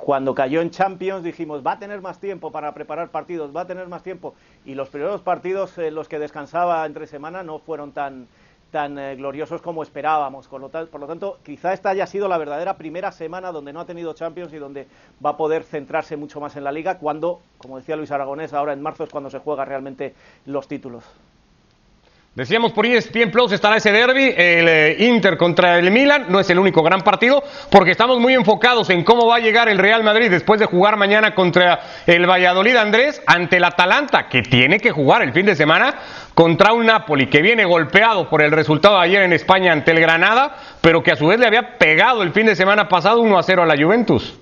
Cuando 0.00 0.34
cayó 0.34 0.62
en 0.62 0.70
Champions 0.70 1.22
dijimos, 1.22 1.64
va 1.64 1.72
a 1.72 1.78
tener 1.78 2.00
más 2.00 2.18
tiempo 2.18 2.50
para 2.50 2.72
preparar 2.72 3.10
partidos, 3.10 3.54
va 3.54 3.60
a 3.60 3.66
tener 3.66 3.86
más 3.86 4.02
tiempo. 4.02 4.34
Y 4.64 4.74
los 4.74 4.88
primeros 4.88 5.20
partidos 5.20 5.76
en 5.76 5.94
los 5.94 6.08
que 6.08 6.18
descansaba 6.18 6.86
entre 6.86 7.06
semana 7.06 7.42
no 7.42 7.58
fueron 7.58 7.92
tan, 7.92 8.26
tan 8.70 8.98
eh, 8.98 9.16
gloriosos 9.16 9.60
como 9.60 9.82
esperábamos. 9.82 10.48
Por 10.48 10.62
lo, 10.62 10.70
por 10.70 11.00
lo 11.00 11.06
tanto, 11.06 11.38
quizá 11.44 11.74
esta 11.74 11.90
haya 11.90 12.06
sido 12.06 12.28
la 12.28 12.38
verdadera 12.38 12.78
primera 12.78 13.12
semana 13.12 13.52
donde 13.52 13.74
no 13.74 13.80
ha 13.80 13.84
tenido 13.84 14.14
Champions 14.14 14.54
y 14.54 14.56
donde 14.56 14.86
va 15.24 15.30
a 15.30 15.36
poder 15.36 15.64
centrarse 15.64 16.16
mucho 16.16 16.40
más 16.40 16.56
en 16.56 16.64
la 16.64 16.72
liga, 16.72 16.98
cuando, 16.98 17.42
como 17.58 17.76
decía 17.76 17.94
Luis 17.96 18.10
Aragonés, 18.10 18.54
ahora 18.54 18.72
en 18.72 18.80
marzo 18.80 19.04
es 19.04 19.10
cuando 19.10 19.28
se 19.28 19.40
juega 19.40 19.66
realmente 19.66 20.14
los 20.46 20.66
títulos. 20.66 21.04
Decíamos 22.32 22.70
por 22.70 22.86
ESPN 22.86 23.32
Plus 23.32 23.50
estará 23.50 23.78
ese 23.78 23.90
derby, 23.90 24.32
el 24.36 24.68
eh, 24.68 24.96
Inter 25.00 25.36
contra 25.36 25.80
el 25.80 25.90
Milan, 25.90 26.26
no 26.28 26.38
es 26.38 26.48
el 26.48 26.60
único 26.60 26.80
gran 26.80 27.00
partido, 27.00 27.42
porque 27.72 27.90
estamos 27.90 28.20
muy 28.20 28.34
enfocados 28.34 28.88
en 28.90 29.02
cómo 29.02 29.26
va 29.26 29.36
a 29.36 29.40
llegar 29.40 29.68
el 29.68 29.78
Real 29.78 30.04
Madrid 30.04 30.30
después 30.30 30.60
de 30.60 30.66
jugar 30.66 30.96
mañana 30.96 31.34
contra 31.34 31.80
el 32.06 32.30
Valladolid 32.30 32.76
Andrés 32.76 33.20
ante 33.26 33.56
el 33.56 33.64
Atalanta, 33.64 34.28
que 34.28 34.42
tiene 34.42 34.78
que 34.78 34.92
jugar 34.92 35.22
el 35.22 35.32
fin 35.32 35.44
de 35.44 35.56
semana 35.56 35.96
contra 36.32 36.72
un 36.72 36.86
Napoli 36.86 37.26
que 37.26 37.42
viene 37.42 37.64
golpeado 37.64 38.28
por 38.30 38.42
el 38.42 38.52
resultado 38.52 38.94
de 38.98 39.06
ayer 39.06 39.22
en 39.24 39.32
España 39.32 39.72
ante 39.72 39.90
el 39.90 39.98
Granada, 39.98 40.54
pero 40.80 41.02
que 41.02 41.10
a 41.10 41.16
su 41.16 41.26
vez 41.26 41.40
le 41.40 41.48
había 41.48 41.78
pegado 41.78 42.22
el 42.22 42.32
fin 42.32 42.46
de 42.46 42.54
semana 42.54 42.88
pasado 42.88 43.22
1 43.22 43.38
a 43.38 43.42
0 43.42 43.64
a 43.64 43.66
la 43.66 43.76
Juventus. 43.76 44.39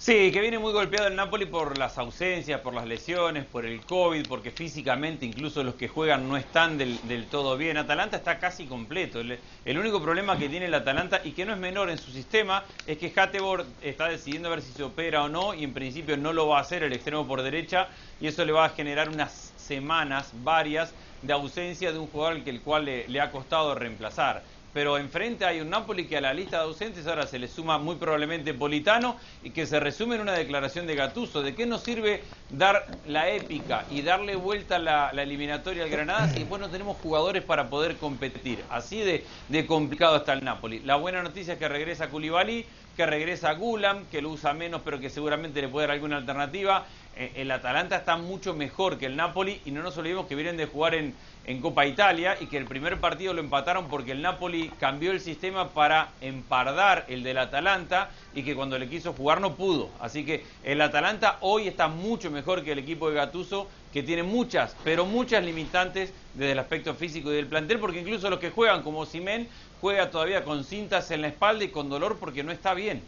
Sí, 0.00 0.30
que 0.30 0.40
viene 0.40 0.60
muy 0.60 0.72
golpeado 0.72 1.08
el 1.08 1.16
Napoli 1.16 1.44
por 1.46 1.76
las 1.76 1.98
ausencias, 1.98 2.60
por 2.60 2.72
las 2.72 2.86
lesiones, 2.86 3.44
por 3.44 3.66
el 3.66 3.80
COVID, 3.80 4.28
porque 4.28 4.52
físicamente 4.52 5.26
incluso 5.26 5.64
los 5.64 5.74
que 5.74 5.88
juegan 5.88 6.28
no 6.28 6.36
están 6.36 6.78
del, 6.78 7.26
todo 7.28 7.56
bien. 7.56 7.76
Atalanta 7.76 8.16
está 8.16 8.38
casi 8.38 8.66
completo. 8.66 9.18
El, 9.18 9.76
único 9.76 10.00
problema 10.00 10.38
que 10.38 10.48
tiene 10.48 10.66
el 10.66 10.74
Atalanta, 10.74 11.20
y 11.24 11.32
que 11.32 11.44
no 11.44 11.52
es 11.52 11.58
menor 11.58 11.90
en 11.90 11.98
su 11.98 12.12
sistema, 12.12 12.62
es 12.86 12.96
que 12.96 13.12
Hatebor 13.14 13.66
está 13.82 14.06
decidiendo 14.06 14.46
a 14.46 14.52
ver 14.52 14.62
si 14.62 14.72
se 14.72 14.84
opera 14.84 15.24
o 15.24 15.28
no, 15.28 15.52
y 15.52 15.64
en 15.64 15.74
principio 15.74 16.16
no 16.16 16.32
lo 16.32 16.46
va 16.46 16.58
a 16.58 16.60
hacer 16.60 16.84
el 16.84 16.92
extremo 16.92 17.26
por 17.26 17.42
derecha, 17.42 17.88
y 18.20 18.28
eso 18.28 18.44
le 18.44 18.52
va 18.52 18.66
a 18.66 18.70
generar 18.70 19.08
unas 19.08 19.52
semanas, 19.56 20.30
varias, 20.32 20.94
de 21.22 21.32
ausencia 21.32 21.90
de 21.90 21.98
un 21.98 22.06
jugador 22.06 22.44
que 22.44 22.50
el 22.50 22.62
cual 22.62 22.84
le 22.84 23.20
ha 23.20 23.32
costado 23.32 23.74
reemplazar 23.74 24.44
pero 24.72 24.98
enfrente 24.98 25.44
hay 25.44 25.60
un 25.60 25.70
Napoli 25.70 26.06
que 26.06 26.16
a 26.16 26.20
la 26.20 26.34
lista 26.34 26.58
de 26.58 26.64
ausentes 26.64 27.06
ahora 27.06 27.26
se 27.26 27.38
le 27.38 27.48
suma 27.48 27.78
muy 27.78 27.96
probablemente 27.96 28.54
Politano 28.54 29.16
y 29.42 29.50
que 29.50 29.66
se 29.66 29.80
resume 29.80 30.16
en 30.16 30.22
una 30.22 30.32
declaración 30.32 30.86
de 30.86 30.94
Gatuso. 30.94 31.42
¿De 31.42 31.54
qué 31.54 31.66
nos 31.66 31.82
sirve 31.82 32.22
dar 32.50 32.86
la 33.06 33.30
épica 33.30 33.84
y 33.90 34.02
darle 34.02 34.36
vuelta 34.36 34.76
a 34.76 34.78
la, 34.78 35.10
eliminatoria 35.22 35.84
al 35.84 35.90
Granada 35.90 36.28
si 36.28 36.40
después 36.40 36.60
no 36.60 36.68
tenemos 36.68 36.96
jugadores 36.98 37.42
para 37.44 37.68
poder 37.70 37.96
competir? 37.96 38.62
Así 38.70 39.00
de, 39.00 39.24
de 39.48 39.66
complicado 39.66 40.16
está 40.16 40.32
el 40.32 40.44
Napoli. 40.44 40.80
La 40.80 40.96
buena 40.96 41.22
noticia 41.22 41.54
es 41.54 41.58
que 41.58 41.68
regresa 41.68 42.08
Koulibaly, 42.08 42.66
que 42.98 43.06
regresa 43.06 43.52
Gulam, 43.52 44.06
que 44.06 44.20
lo 44.20 44.30
usa 44.30 44.54
menos 44.54 44.82
pero 44.84 44.98
que 44.98 45.08
seguramente 45.08 45.62
le 45.62 45.68
puede 45.68 45.86
dar 45.86 45.94
alguna 45.94 46.16
alternativa. 46.16 46.84
eh, 47.16 47.30
el 47.36 47.50
Atalanta 47.52 47.94
está 47.94 48.16
mucho 48.16 48.54
mejor 48.54 48.98
que 48.98 49.06
el 49.06 49.14
Napoli 49.14 49.60
y 49.64 49.70
no 49.70 49.84
nos 49.84 49.96
olvidemos 49.98 50.26
que 50.26 50.34
vienen 50.34 50.56
de 50.56 50.66
jugar 50.66 50.96
en, 50.96 51.14
en 51.46 51.60
Copa 51.60 51.86
Italia 51.86 52.36
y 52.40 52.46
que 52.46 52.56
el 52.56 52.64
primer 52.64 52.98
partido 52.98 53.34
lo 53.34 53.40
empataron 53.40 53.88
porque 53.88 54.10
el 54.10 54.20
Napoli 54.20 54.72
cambió 54.80 55.12
el 55.12 55.20
sistema 55.20 55.68
para 55.68 56.08
empardar 56.20 57.04
el 57.06 57.22
del 57.22 57.38
Atalanta 57.38 58.10
y 58.34 58.42
que 58.42 58.56
cuando 58.56 58.76
le 58.78 58.88
quiso 58.88 59.12
jugar 59.12 59.40
no 59.40 59.54
pudo. 59.54 59.90
Así 60.00 60.24
que 60.24 60.44
el 60.64 60.80
Atalanta 60.80 61.38
hoy 61.40 61.68
está 61.68 61.86
mucho 61.86 62.32
mejor 62.32 62.64
que 62.64 62.72
el 62.72 62.80
equipo 62.80 63.08
de 63.08 63.14
Gattuso 63.14 63.68
que 63.92 64.02
tiene 64.02 64.22
muchas, 64.22 64.76
pero 64.84 65.06
muchas 65.06 65.44
limitantes 65.44 66.12
desde 66.34 66.52
el 66.52 66.58
aspecto 66.58 66.94
físico 66.94 67.32
y 67.32 67.36
del 67.36 67.46
plantel 67.46 67.78
porque 67.78 68.00
incluso 68.00 68.28
los 68.28 68.38
que 68.38 68.50
juegan 68.50 68.82
como 68.82 69.06
Simen 69.06 69.48
juega 69.80 70.10
todavía 70.10 70.44
con 70.44 70.64
cintas 70.64 71.10
en 71.10 71.22
la 71.22 71.28
espalda 71.28 71.64
y 71.64 71.68
con 71.68 71.88
dolor 71.88 72.16
porque 72.18 72.42
no 72.42 72.52
está 72.52 72.74
bien. 72.74 73.02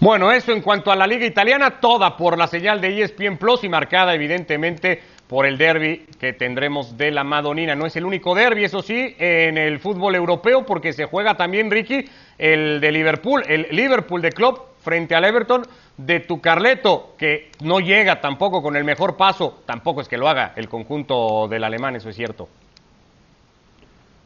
Bueno, 0.00 0.30
eso 0.30 0.52
en 0.52 0.62
cuanto 0.62 0.92
a 0.92 0.96
la 0.96 1.08
liga 1.08 1.26
italiana, 1.26 1.80
toda 1.80 2.16
por 2.16 2.38
la 2.38 2.46
señal 2.46 2.80
de 2.80 3.02
ESPN 3.02 3.36
Plus 3.36 3.64
y 3.64 3.68
marcada 3.68 4.14
evidentemente 4.14 5.02
por 5.26 5.44
el 5.44 5.58
derby 5.58 6.06
que 6.18 6.32
tendremos 6.32 6.96
de 6.96 7.10
la 7.10 7.24
Madonina. 7.24 7.74
No 7.74 7.84
es 7.84 7.96
el 7.96 8.04
único 8.04 8.34
derby, 8.34 8.64
eso 8.64 8.80
sí, 8.80 9.14
en 9.18 9.58
el 9.58 9.80
fútbol 9.80 10.14
europeo, 10.14 10.64
porque 10.64 10.92
se 10.92 11.04
juega 11.04 11.36
también, 11.36 11.70
Ricky, 11.70 12.04
el 12.38 12.80
de 12.80 12.92
Liverpool, 12.92 13.42
el 13.46 13.66
Liverpool 13.72 14.22
de 14.22 14.30
Club 14.30 14.60
frente 14.80 15.14
al 15.14 15.24
Everton 15.24 15.66
de 15.96 16.20
tu 16.20 16.40
Carleto, 16.40 17.14
que 17.18 17.50
no 17.60 17.80
llega 17.80 18.20
tampoco 18.20 18.62
con 18.62 18.76
el 18.76 18.84
mejor 18.84 19.16
paso, 19.16 19.62
tampoco 19.66 20.00
es 20.00 20.08
que 20.08 20.16
lo 20.16 20.28
haga 20.28 20.52
el 20.56 20.68
conjunto 20.68 21.48
del 21.48 21.64
alemán, 21.64 21.96
eso 21.96 22.08
es 22.08 22.16
cierto. 22.16 22.48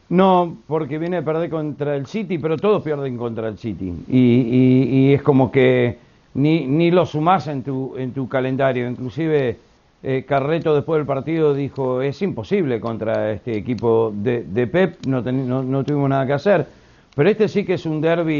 No, 0.09 0.57
porque 0.67 0.97
viene 0.97 1.17
a 1.17 1.21
perder 1.23 1.49
contra 1.49 1.95
el 1.95 2.05
City, 2.05 2.37
pero 2.37 2.57
todos 2.57 2.83
pierden 2.83 3.17
contra 3.17 3.47
el 3.47 3.57
City. 3.57 3.93
Y, 4.09 5.13
es 5.13 5.21
como 5.21 5.51
que 5.51 5.97
ni, 6.35 6.67
ni 6.67 6.91
lo 6.91 7.05
sumás 7.05 7.47
en 7.47 7.63
tu, 7.63 7.95
en 7.97 8.11
tu 8.11 8.27
calendario. 8.27 8.87
Inclusive 8.87 9.57
eh, 10.05 10.25
Carreto 10.27 10.75
después 10.75 10.99
del 10.99 11.07
partido 11.07 11.53
dijo, 11.53 12.01
es 12.01 12.21
imposible 12.21 12.81
contra 12.81 13.31
este 13.31 13.55
equipo 13.55 14.11
de, 14.13 14.67
Pep, 14.67 15.05
no, 15.05 15.21
no, 15.21 15.83
tuvimos 15.85 16.09
nada 16.09 16.27
que 16.27 16.33
hacer. 16.33 16.67
Pero 17.15 17.29
este 17.29 17.47
sí 17.47 17.63
que 17.63 17.75
es 17.75 17.85
un 17.85 18.01
derby 18.01 18.33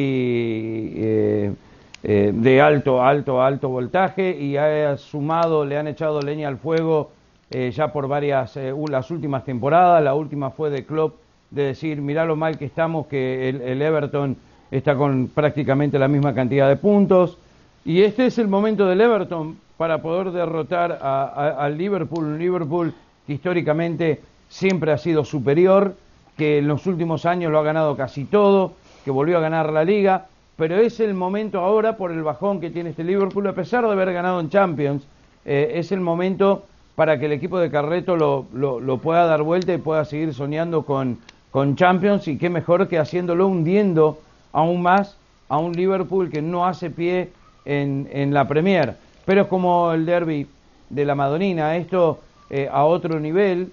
eh, 0.95 1.53
eh, 2.03 2.31
de 2.35 2.61
alto, 2.61 3.01
alto, 3.01 3.41
alto 3.41 3.69
voltaje 3.69 4.37
y 4.37 4.57
ha 4.57 4.97
sumado, 4.97 5.63
le 5.63 5.77
han 5.77 5.87
echado 5.87 6.21
leña 6.21 6.49
al 6.49 6.57
fuego 6.57 7.11
ya 7.71 7.93
por 7.93 8.07
varias, 8.07 8.57
las 8.89 9.11
últimas 9.11 9.45
temporadas. 9.45 10.03
La 10.03 10.15
última 10.15 10.49
fue 10.49 10.71
de 10.71 10.85
Klopp 10.85 11.22
de 11.53 11.63
decir, 11.63 12.01
mirá 12.01 12.25
lo 12.25 12.35
mal 12.35 12.57
que 12.57 12.65
estamos, 12.65 13.07
que 13.07 13.49
el, 13.49 13.81
Everton 13.81 14.35
está 14.71 14.95
con 14.95 15.27
prácticamente 15.27 15.99
la 15.99 16.07
misma 16.07 16.33
cantidad 16.33 16.67
de 16.67 16.77
puntos. 16.77 17.37
Y 17.85 18.01
este 18.01 18.25
es 18.25 18.39
el 18.39 18.47
momento 18.47 18.87
del 18.87 19.01
Everton 19.01 19.57
para 19.77 20.01
poder 20.01 20.31
derrotar 20.31 20.99
al 21.01 21.77
Liverpool, 21.77 22.25
un 22.25 22.39
Liverpool 22.39 22.93
que 23.27 23.33
históricamente 23.33 24.21
siempre 24.49 24.91
ha 24.91 24.97
sido 24.97 25.23
superior, 25.25 25.95
que 26.37 26.57
en 26.57 26.67
los 26.67 26.87
últimos 26.87 27.25
años 27.25 27.51
lo 27.51 27.59
ha 27.59 27.63
ganado 27.63 27.95
casi 27.95 28.25
todo, 28.25 28.73
que 29.05 29.11
volvió 29.11 29.37
a 29.37 29.41
ganar 29.41 29.71
la 29.71 29.83
liga, 29.83 30.27
pero 30.55 30.77
es 30.77 30.99
el 30.99 31.13
momento 31.13 31.59
ahora 31.59 31.97
por 31.97 32.11
el 32.11 32.23
bajón 32.23 32.59
que 32.59 32.69
tiene 32.69 32.91
este 32.91 33.03
Liverpool, 33.03 33.45
a 33.47 33.53
pesar 33.53 33.85
de 33.85 33.91
haber 33.91 34.13
ganado 34.13 34.39
en 34.39 34.49
Champions, 34.49 35.03
eh, 35.45 35.73
es 35.75 35.91
el 35.91 35.99
momento 35.99 36.63
para 36.95 37.19
que 37.19 37.25
el 37.25 37.31
equipo 37.31 37.59
de 37.59 37.69
Carreto 37.69 38.15
lo, 38.15 38.45
lo, 38.53 38.97
pueda 38.99 39.25
dar 39.25 39.41
vuelta 39.41 39.73
y 39.73 39.77
pueda 39.77 40.05
seguir 40.05 40.33
soñando 40.33 40.83
con, 40.83 41.17
con 41.53 41.75
Champions 41.75 42.27
y 42.27 42.39
qué 42.39 42.49
mejor 42.49 42.87
que 42.87 42.97
haciéndolo 42.97 43.47
hundiendo 43.47 44.19
aún 44.51 44.81
más 44.81 45.15
a 45.47 45.59
un 45.59 45.71
Liverpool 45.73 46.31
que 46.31 46.41
no 46.41 46.65
hace 46.65 46.89
pie 46.89 47.29
en, 47.63 48.33
la 48.33 48.47
Premier. 48.47 48.95
Pero 49.23 49.43
es 49.43 49.47
como 49.47 49.93
el 49.93 50.03
derby 50.03 50.47
de 50.89 51.05
la 51.05 51.13
Madonina, 51.13 51.77
esto 51.77 52.19
eh, 52.49 52.67
a 52.71 52.85
otro 52.85 53.19
nivel 53.19 53.71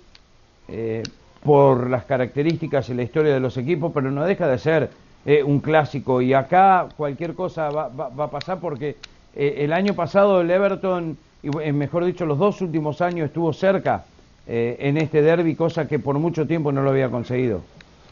eh, 0.68 1.02
por 1.42 1.88
las 1.88 2.04
características 2.04 2.90
y 2.90 2.94
la 2.94 3.02
historia 3.02 3.32
de 3.32 3.40
los 3.40 3.56
equipos, 3.56 3.92
pero 3.94 4.10
no 4.10 4.26
deja 4.26 4.46
de 4.46 4.58
ser 4.58 4.90
eh, 5.24 5.42
un 5.42 5.60
clásico. 5.60 6.20
Y 6.20 6.34
acá 6.34 6.86
cualquier 6.98 7.32
cosa 7.32 7.70
va, 7.70 7.88
va 7.88 8.24
a 8.24 8.30
pasar 8.30 8.60
porque 8.60 8.96
el 9.34 9.72
año 9.72 9.94
pasado 9.94 10.42
el 10.42 10.50
Everton, 10.50 11.16
y 11.42 11.72
mejor 11.72 12.04
dicho 12.04 12.26
los 12.26 12.36
dos 12.36 12.60
últimos 12.60 13.00
años 13.00 13.28
estuvo 13.28 13.54
cerca 13.54 14.04
eh, 14.52 14.76
en 14.80 14.96
este 14.96 15.22
derby, 15.22 15.54
cosa 15.54 15.86
que 15.86 16.00
por 16.00 16.18
mucho 16.18 16.44
tiempo 16.44 16.72
no 16.72 16.82
lo 16.82 16.90
había 16.90 17.08
conseguido. 17.08 17.62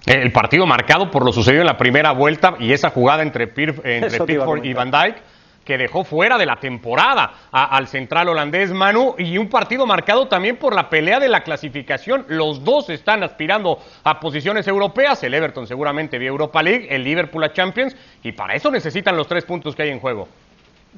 El 0.06 0.30
partido 0.30 0.66
marcado 0.66 1.10
por 1.10 1.24
lo 1.24 1.32
sucedido 1.32 1.62
en 1.62 1.66
la 1.66 1.76
primera 1.76 2.12
vuelta 2.12 2.54
y 2.60 2.72
esa 2.72 2.90
jugada 2.90 3.24
entre, 3.24 3.48
entre 3.56 4.20
Pickford 4.20 4.64
y 4.64 4.72
Van 4.72 4.92
Dijk 4.92 5.16
que 5.64 5.76
dejó 5.76 6.04
fuera 6.04 6.38
de 6.38 6.46
la 6.46 6.56
temporada 6.56 7.30
al 7.50 7.88
central 7.88 8.28
holandés 8.28 8.72
Manu 8.72 9.16
y 9.18 9.36
un 9.36 9.48
partido 9.48 9.84
marcado 9.84 10.28
también 10.28 10.56
por 10.56 10.76
la 10.76 10.88
pelea 10.88 11.18
de 11.18 11.28
la 11.28 11.42
clasificación. 11.42 12.24
Los 12.28 12.62
dos 12.62 12.88
están 12.88 13.24
aspirando 13.24 13.80
a 14.04 14.20
posiciones 14.20 14.68
europeas, 14.68 15.22
el 15.24 15.34
Everton 15.34 15.66
seguramente 15.66 16.18
vía 16.18 16.28
Europa 16.28 16.62
League, 16.62 16.86
el 16.88 17.02
Liverpool 17.02 17.42
a 17.42 17.52
Champions 17.52 17.96
y 18.22 18.30
para 18.30 18.54
eso 18.54 18.70
necesitan 18.70 19.16
los 19.16 19.26
tres 19.26 19.44
puntos 19.44 19.74
que 19.74 19.82
hay 19.82 19.90
en 19.90 19.98
juego. 19.98 20.28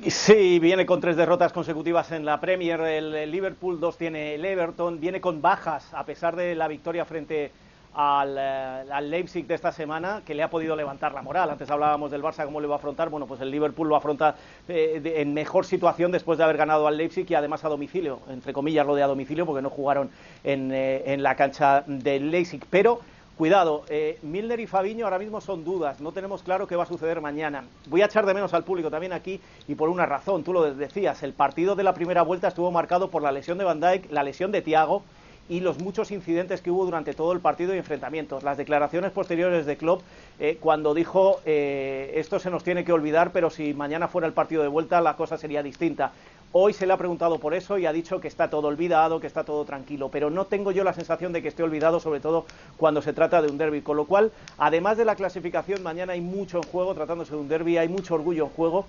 Sí, 0.07 0.59
viene 0.61 0.87
con 0.87 1.01
tres 1.01 1.17
derrotas 1.17 1.53
consecutivas 1.53 2.11
en 2.13 2.25
la 2.25 2.41
Premier. 2.41 2.81
El, 2.81 3.31
Liverpool, 3.31 3.81
dos 3.81 3.99
tiene 3.99 4.35
el 4.35 4.45
Everton. 4.45 4.99
Viene 4.99 5.21
con 5.21 5.43
bajas, 5.43 5.93
a 5.93 6.05
pesar 6.05 6.37
de 6.37 6.55
la 6.55 6.69
victoria 6.69 7.05
frente 7.05 7.53
al, 7.93 8.37
eh, 8.39 9.01
Leipzig 9.03 9.47
de 9.47 9.55
esta 9.55 9.73
semana, 9.73 10.23
que 10.25 10.35
le 10.35 10.43
ha 10.43 10.49
podido 10.49 10.75
levantar 10.75 11.13
la 11.13 11.21
moral. 11.21 11.51
Antes 11.51 11.71
hablábamos 11.71 12.11
del 12.11 12.23
Barça, 12.23 12.47
cómo 12.47 12.61
le 12.61 12.67
va 12.67 12.77
a 12.77 12.79
afrontar. 12.79 13.11
Bueno, 13.11 13.27
pues 13.27 13.43
el 13.43 13.51
Liverpool 13.51 13.89
lo 13.89 13.97
afronta 13.97 14.37
eh, 14.69 15.03
en 15.17 15.35
mejor 15.35 15.67
situación 15.67 16.13
después 16.13 16.39
de 16.39 16.45
haber 16.45 16.57
ganado 16.57 16.87
al 16.87 16.97
Leipzig 16.97 17.27
y 17.29 17.35
además 17.35 17.65
a 17.65 17.69
domicilio, 17.69 18.21
entre 18.31 18.55
comillas 18.55 18.87
lo 18.87 18.95
de 18.95 19.03
a 19.03 19.07
domicilio, 19.07 19.45
porque 19.45 19.61
no 19.61 19.71
jugaron 19.71 20.11
en, 20.45 20.73
eh, 20.73 21.03
en 21.13 21.23
la 21.23 21.35
cancha 21.35 21.85
del 21.87 22.31
Leipzig. 22.31 22.65
Pero 22.71 23.01
Cuidado, 23.41 23.85
eh, 23.89 24.19
Milner 24.21 24.61
y 24.61 24.67
Fabiño 24.67 25.07
ahora 25.07 25.19
mismo 25.19 25.41
son 25.41 25.65
dudas, 25.65 25.99
no 25.99 26.13
tenemos 26.13 26.43
claro 26.43 26.67
qué 26.67 26.77
va 26.77 26.83
a 26.83 26.87
suceder 26.87 27.23
mañana. 27.23 27.65
Voy 27.87 28.03
a 28.03 28.05
echar 28.05 28.27
de 28.27 28.35
menos 28.35 28.53
al 28.53 28.65
público 28.65 28.91
también 28.91 29.15
aquí 29.15 29.41
y 29.67 29.77
por 29.77 29.89
una 29.89 30.05
razón, 30.05 30.45
tú 30.45 30.53
lo 30.53 30.75
decías, 30.75 31.23
el 31.23 31.33
partido 31.33 31.75
de 31.75 31.83
la 31.83 31.95
primera 31.95 32.21
vuelta 32.21 32.49
estuvo 32.49 32.71
marcado 32.71 33.11
por 33.11 33.23
la 33.23 33.33
lesión 33.33 33.57
de 33.57 33.65
Van 33.65 33.81
Dijk, 33.81 34.13
la 34.13 34.25
lesión 34.25 34.53
de 34.53 34.61
Thiago 34.61 35.05
y 35.49 35.61
los 35.61 35.81
muchos 35.81 36.11
incidentes 36.11 36.61
que 36.61 36.71
hubo 36.71 36.85
durante 36.85 37.15
todo 37.15 37.33
el 37.33 37.41
partido 37.41 37.75
y 37.75 37.79
enfrentamientos. 37.79 38.43
Las 38.43 38.59
declaraciones 38.59 39.11
posteriores 39.11 39.65
de 39.65 39.79
Klopp 39.79 40.03
eh, 40.39 40.59
cuando 40.61 40.93
dijo 40.93 41.41
eh, 41.47 42.13
esto 42.17 42.39
se 42.41 42.51
nos 42.51 42.63
tiene 42.63 42.85
que 42.85 42.93
olvidar, 42.93 43.33
pero 43.33 43.49
si 43.49 43.73
mañana 43.73 44.07
fuera 44.07 44.29
el 44.29 44.35
partido 44.35 44.61
de 44.61 44.69
vuelta 44.69 45.01
la 45.01 45.17
cosa 45.17 45.39
sería 45.39 45.63
distinta. 45.63 46.13
Hoy 46.53 46.73
se 46.73 46.85
le 46.85 46.93
ha 46.93 46.97
preguntado 46.97 47.39
por 47.39 47.55
eso 47.55 47.79
y 47.79 47.87
ha 47.87 47.93
dicho 47.93 48.21
que 48.21 48.27
está 48.27 48.51
todo 48.51 48.67
olvidado, 48.67 49.21
que 49.21 49.29
está 49.29 49.45
todo 49.45 49.65
tranquilo, 49.65 50.09
pero 50.09 50.31
no 50.31 50.47
tengo 50.47 50.73
yo 50.73 50.83
la 50.83 50.93
sensación 50.93 51.33
de 51.33 51.43
que 51.43 51.49
esté 51.49 51.63
olvidado, 51.63 52.01
sobre 52.01 52.19
todo 52.19 52.45
cuando 52.77 53.03
se 53.03 53.13
trata 53.13 53.41
de 53.41 53.49
un 53.49 53.57
derby. 53.57 53.83
Con 53.83 53.97
lo 53.97 54.05
cual, 54.05 54.33
además 54.59 54.97
de 54.97 55.05
la 55.05 55.15
clasificación, 55.15 55.85
mañana 55.85 56.15
hay 56.15 56.21
mucho 56.21 56.57
en 56.57 56.65
juego, 56.65 56.93
tratándose 56.93 57.33
de 57.33 57.39
un 57.39 57.49
derby, 57.49 57.79
hay 57.79 57.89
mucho 57.89 58.17
orgullo 58.17 58.47
en 58.47 58.51
juego. 58.51 58.85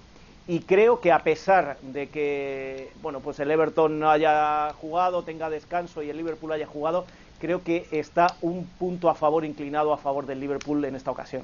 Y 0.47 0.61
creo 0.61 1.01
que 1.01 1.11
a 1.11 1.19
pesar 1.19 1.77
de 1.83 2.09
que 2.09 2.89
bueno, 3.03 3.19
pues 3.19 3.39
el 3.39 3.51
Everton 3.51 3.99
no 3.99 4.09
haya 4.09 4.73
jugado, 4.81 5.21
tenga 5.21 5.51
descanso 5.51 6.01
y 6.01 6.09
el 6.09 6.17
Liverpool 6.17 6.51
haya 6.51 6.65
jugado, 6.65 7.05
creo 7.39 7.63
que 7.63 7.85
está 7.91 8.25
un 8.41 8.65
punto 8.79 9.07
a 9.07 9.13
favor, 9.13 9.45
inclinado 9.45 9.93
a 9.93 9.99
favor 9.99 10.25
del 10.25 10.39
Liverpool 10.39 10.83
en 10.83 10.95
esta 10.95 11.11
ocasión. 11.11 11.43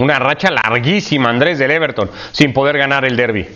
Una 0.00 0.18
racha 0.18 0.50
larguísima, 0.50 1.30
Andrés, 1.30 1.60
del 1.60 1.70
Everton, 1.70 2.10
sin 2.32 2.52
poder 2.52 2.76
ganar 2.76 3.04
el 3.04 3.16
derby. 3.16 3.46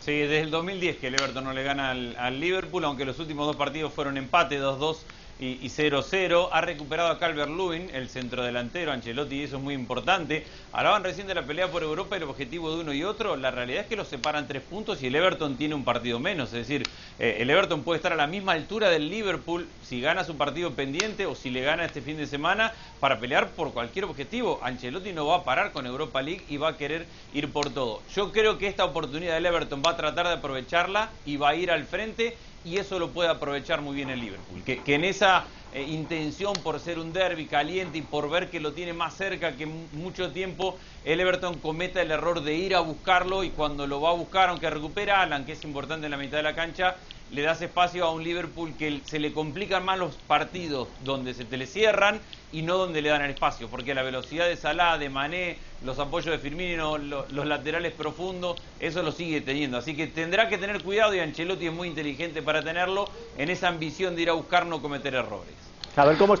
Sí, 0.00 0.12
desde 0.12 0.40
el 0.40 0.50
2010 0.50 0.96
que 0.96 1.08
el 1.08 1.14
Everton 1.14 1.44
no 1.44 1.52
le 1.52 1.62
gana 1.62 1.90
al, 1.90 2.40
Liverpool, 2.40 2.84
aunque 2.86 3.04
los 3.04 3.18
últimos 3.18 3.46
dos 3.46 3.56
partidos 3.56 3.92
fueron 3.92 4.16
empate, 4.16 4.58
2-2 4.58 5.06
y 5.40 5.68
0-0. 5.68 6.48
Ha 6.52 6.60
recuperado 6.60 7.08
a 7.08 7.18
Calvert 7.18 7.50
Lewin, 7.50 7.88
el 7.94 8.08
centrodelantero, 8.10 8.92
Ancelotti, 8.92 9.36
y 9.36 9.42
eso 9.44 9.56
es 9.56 9.62
muy 9.62 9.74
importante. 9.74 10.44
Hablaban 10.72 11.02
recién 11.02 11.26
de 11.26 11.34
la 11.34 11.42
pelea 11.42 11.68
por 11.68 11.82
Europa 11.82 12.16
y 12.16 12.18
el 12.18 12.28
objetivo 12.28 12.74
de 12.74 12.82
uno 12.82 12.92
y 12.92 13.04
otro. 13.04 13.36
La 13.36 13.50
realidad 13.50 13.82
es 13.82 13.86
que 13.86 13.96
los 13.96 14.08
separan 14.08 14.46
tres 14.46 14.62
puntos 14.62 15.02
y 15.02 15.06
el 15.06 15.14
Everton 15.14 15.56
tiene 15.56 15.74
un 15.74 15.84
partido 15.84 16.18
menos. 16.20 16.48
Es 16.52 16.68
decir, 16.68 16.82
eh, 17.18 17.38
el 17.40 17.48
Everton 17.48 17.82
puede 17.82 17.96
estar 17.96 18.12
a 18.12 18.16
la 18.16 18.26
misma 18.26 18.52
altura 18.52 18.90
del 18.90 19.08
Liverpool 19.08 19.66
si 19.82 20.00
gana 20.00 20.24
su 20.24 20.36
partido 20.36 20.72
pendiente 20.72 21.24
o 21.24 21.34
si 21.34 21.48
le 21.50 21.62
gana 21.62 21.86
este 21.86 22.02
fin 22.02 22.18
de 22.18 22.26
semana 22.26 22.72
para 23.00 23.18
pelear 23.18 23.50
por 23.50 23.72
cualquier 23.72 24.04
objetivo. 24.04 24.60
Ancelotti 24.62 25.12
no 25.12 25.26
va 25.26 25.36
a 25.36 25.44
parar 25.44 25.72
con 25.72 25.86
Europa 25.86 26.20
League 26.20 26.44
y 26.48 26.58
va 26.58 26.68
a 26.68 26.76
querer 26.76 27.06
ir 27.32 27.50
por 27.50 27.70
todo. 27.70 28.02
Yo 28.14 28.30
creo 28.30 28.58
que 28.58 28.66
esta 28.66 28.84
oportunidad 28.84 29.34
del 29.34 29.46
Everton 29.46 29.82
va 29.84 29.92
a 29.92 29.96
tratar 29.96 30.26
de 30.26 30.34
aprovecharla 30.34 31.10
y 31.24 31.38
va 31.38 31.50
a 31.50 31.54
ir 31.54 31.70
al 31.70 31.84
frente 31.84 32.36
y 32.62 32.78
eso 32.78 32.98
lo 32.98 33.12
puede 33.12 33.28
aprovechar 33.30 33.80
muy 33.82 33.94
bien 33.94 34.10
el 34.10 34.20
Liverpool, 34.20 34.64
que, 34.64 34.82
en 34.86 35.04
esa 35.04 35.48
eh, 35.72 35.82
intención 35.82 36.52
por 36.54 36.80
ser 36.80 36.98
un 36.98 37.12
derby 37.12 37.46
caliente 37.46 37.98
y 37.98 38.02
por 38.02 38.28
ver 38.28 38.50
que 38.50 38.60
lo 38.60 38.72
tiene 38.72 38.92
más 38.92 39.16
cerca 39.16 39.56
que 39.56 39.66
mucho 39.66 40.32
tiempo, 40.32 40.76
el 41.04 41.20
Everton 41.20 41.58
cometa 41.58 42.02
el 42.02 42.10
error 42.10 42.42
de 42.42 42.54
ir 42.54 42.74
a 42.74 42.80
buscarlo 42.80 43.44
y 43.44 43.50
cuando 43.50 43.86
lo 43.86 44.00
va 44.00 44.10
a 44.10 44.14
buscar, 44.14 44.48
aunque 44.48 44.68
recupera 44.68 45.22
Alan, 45.22 45.44
que 45.44 45.52
es 45.52 45.64
importante 45.64 46.06
en 46.06 46.10
la 46.10 46.16
mitad 46.16 46.38
de 46.38 46.42
la 46.42 46.54
cancha, 46.54 46.96
le 47.30 47.42
das 47.42 47.62
espacio 47.62 48.04
a 48.04 48.10
un 48.10 48.24
Liverpool 48.24 48.74
que 48.76 49.00
se 49.04 49.20
le 49.20 49.32
complican 49.32 49.84
más 49.84 49.98
los 49.98 50.16
partidos 50.16 50.88
donde 51.04 51.32
se 51.32 51.44
te 51.44 51.56
le 51.56 51.66
cierran 51.66 52.20
y 52.52 52.62
no 52.62 52.76
donde 52.76 53.02
le 53.02 53.08
dan 53.08 53.22
el 53.22 53.30
espacio, 53.30 53.68
porque 53.68 53.94
la 53.94 54.02
velocidad 54.02 54.48
de 54.48 54.56
Salah, 54.56 54.98
de 54.98 55.08
Mané, 55.08 55.58
los 55.84 55.98
apoyos 56.00 56.32
de 56.32 56.38
Firmino, 56.38 56.98
los, 56.98 57.30
los 57.30 57.46
laterales 57.46 57.92
profundos, 57.92 58.60
eso 58.80 59.02
lo 59.02 59.12
sigue 59.12 59.40
teniendo. 59.40 59.78
Así 59.78 59.94
que 59.94 60.08
tendrá 60.08 60.48
que 60.48 60.58
tener 60.58 60.82
cuidado 60.82 61.14
y 61.14 61.20
Ancelotti 61.20 61.68
es 61.68 61.72
muy 61.72 61.86
inteligente 61.86 62.42
para 62.42 62.62
tenerlo 62.62 63.08
en 63.38 63.50
esa 63.50 63.68
ambición 63.68 64.16
de 64.16 64.22
ir 64.22 64.30
a 64.30 64.32
buscar 64.32 64.66
no 64.66 64.82
cometer 64.82 65.14
errores. 65.14 65.59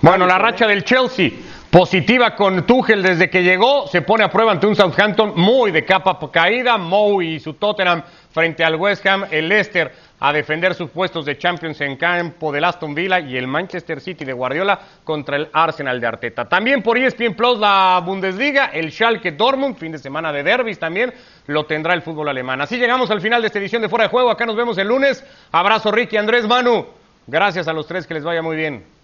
Bueno, 0.02 0.26
la 0.26 0.38
racha 0.38 0.66
del 0.66 0.84
Chelsea, 0.84 1.30
positiva 1.70 2.34
con 2.34 2.66
Tuchel 2.66 3.02
desde 3.02 3.28
que 3.28 3.42
llegó, 3.42 3.86
se 3.88 4.02
pone 4.02 4.24
a 4.24 4.30
prueba 4.30 4.52
ante 4.52 4.66
un 4.66 4.76
Southampton 4.76 5.32
muy 5.36 5.70
de 5.70 5.84
capa 5.84 6.18
caída, 6.30 6.78
Moe 6.78 7.24
y 7.24 7.40
su 7.40 7.54
Tottenham 7.54 8.02
frente 8.32 8.64
al 8.64 8.76
West 8.76 9.04
Ham, 9.06 9.26
el 9.30 9.48
Leicester 9.48 9.92
a 10.20 10.32
defender 10.32 10.74
sus 10.74 10.90
puestos 10.90 11.24
de 11.24 11.38
Champions 11.38 11.80
en 11.80 11.96
campo 11.96 12.52
del 12.52 12.64
Aston 12.64 12.94
Villa 12.94 13.20
y 13.20 13.36
el 13.36 13.46
Manchester 13.46 14.00
City 14.00 14.24
de 14.24 14.34
Guardiola 14.34 14.78
contra 15.02 15.36
el 15.36 15.48
Arsenal 15.52 15.98
de 15.98 16.06
Arteta. 16.06 16.46
También 16.46 16.82
por 16.82 16.98
ESPN 16.98 17.34
Plus 17.34 17.58
la 17.58 18.02
Bundesliga, 18.04 18.66
el 18.66 18.92
Schalke 18.92 19.32
Dortmund, 19.32 19.76
fin 19.76 19.92
de 19.92 19.98
semana 19.98 20.30
de 20.32 20.42
derbis 20.42 20.78
también, 20.78 21.12
lo 21.46 21.64
tendrá 21.64 21.94
el 21.94 22.02
fútbol 22.02 22.28
alemán. 22.28 22.60
Así 22.60 22.76
llegamos 22.76 23.10
al 23.10 23.22
final 23.22 23.40
de 23.40 23.46
esta 23.46 23.58
edición 23.58 23.80
de 23.80 23.88
Fuera 23.88 24.04
de 24.04 24.10
Juego. 24.10 24.30
Acá 24.30 24.44
nos 24.44 24.56
vemos 24.56 24.76
el 24.76 24.88
lunes. 24.88 25.24
Abrazo 25.50 25.90
Ricky, 25.90 26.18
Andrés, 26.18 26.46
Manu. 26.46 26.86
Gracias 27.26 27.66
a 27.66 27.72
los 27.72 27.86
tres, 27.86 28.06
que 28.06 28.14
les 28.14 28.24
vaya 28.24 28.42
muy 28.42 28.56
bien. 28.56 28.99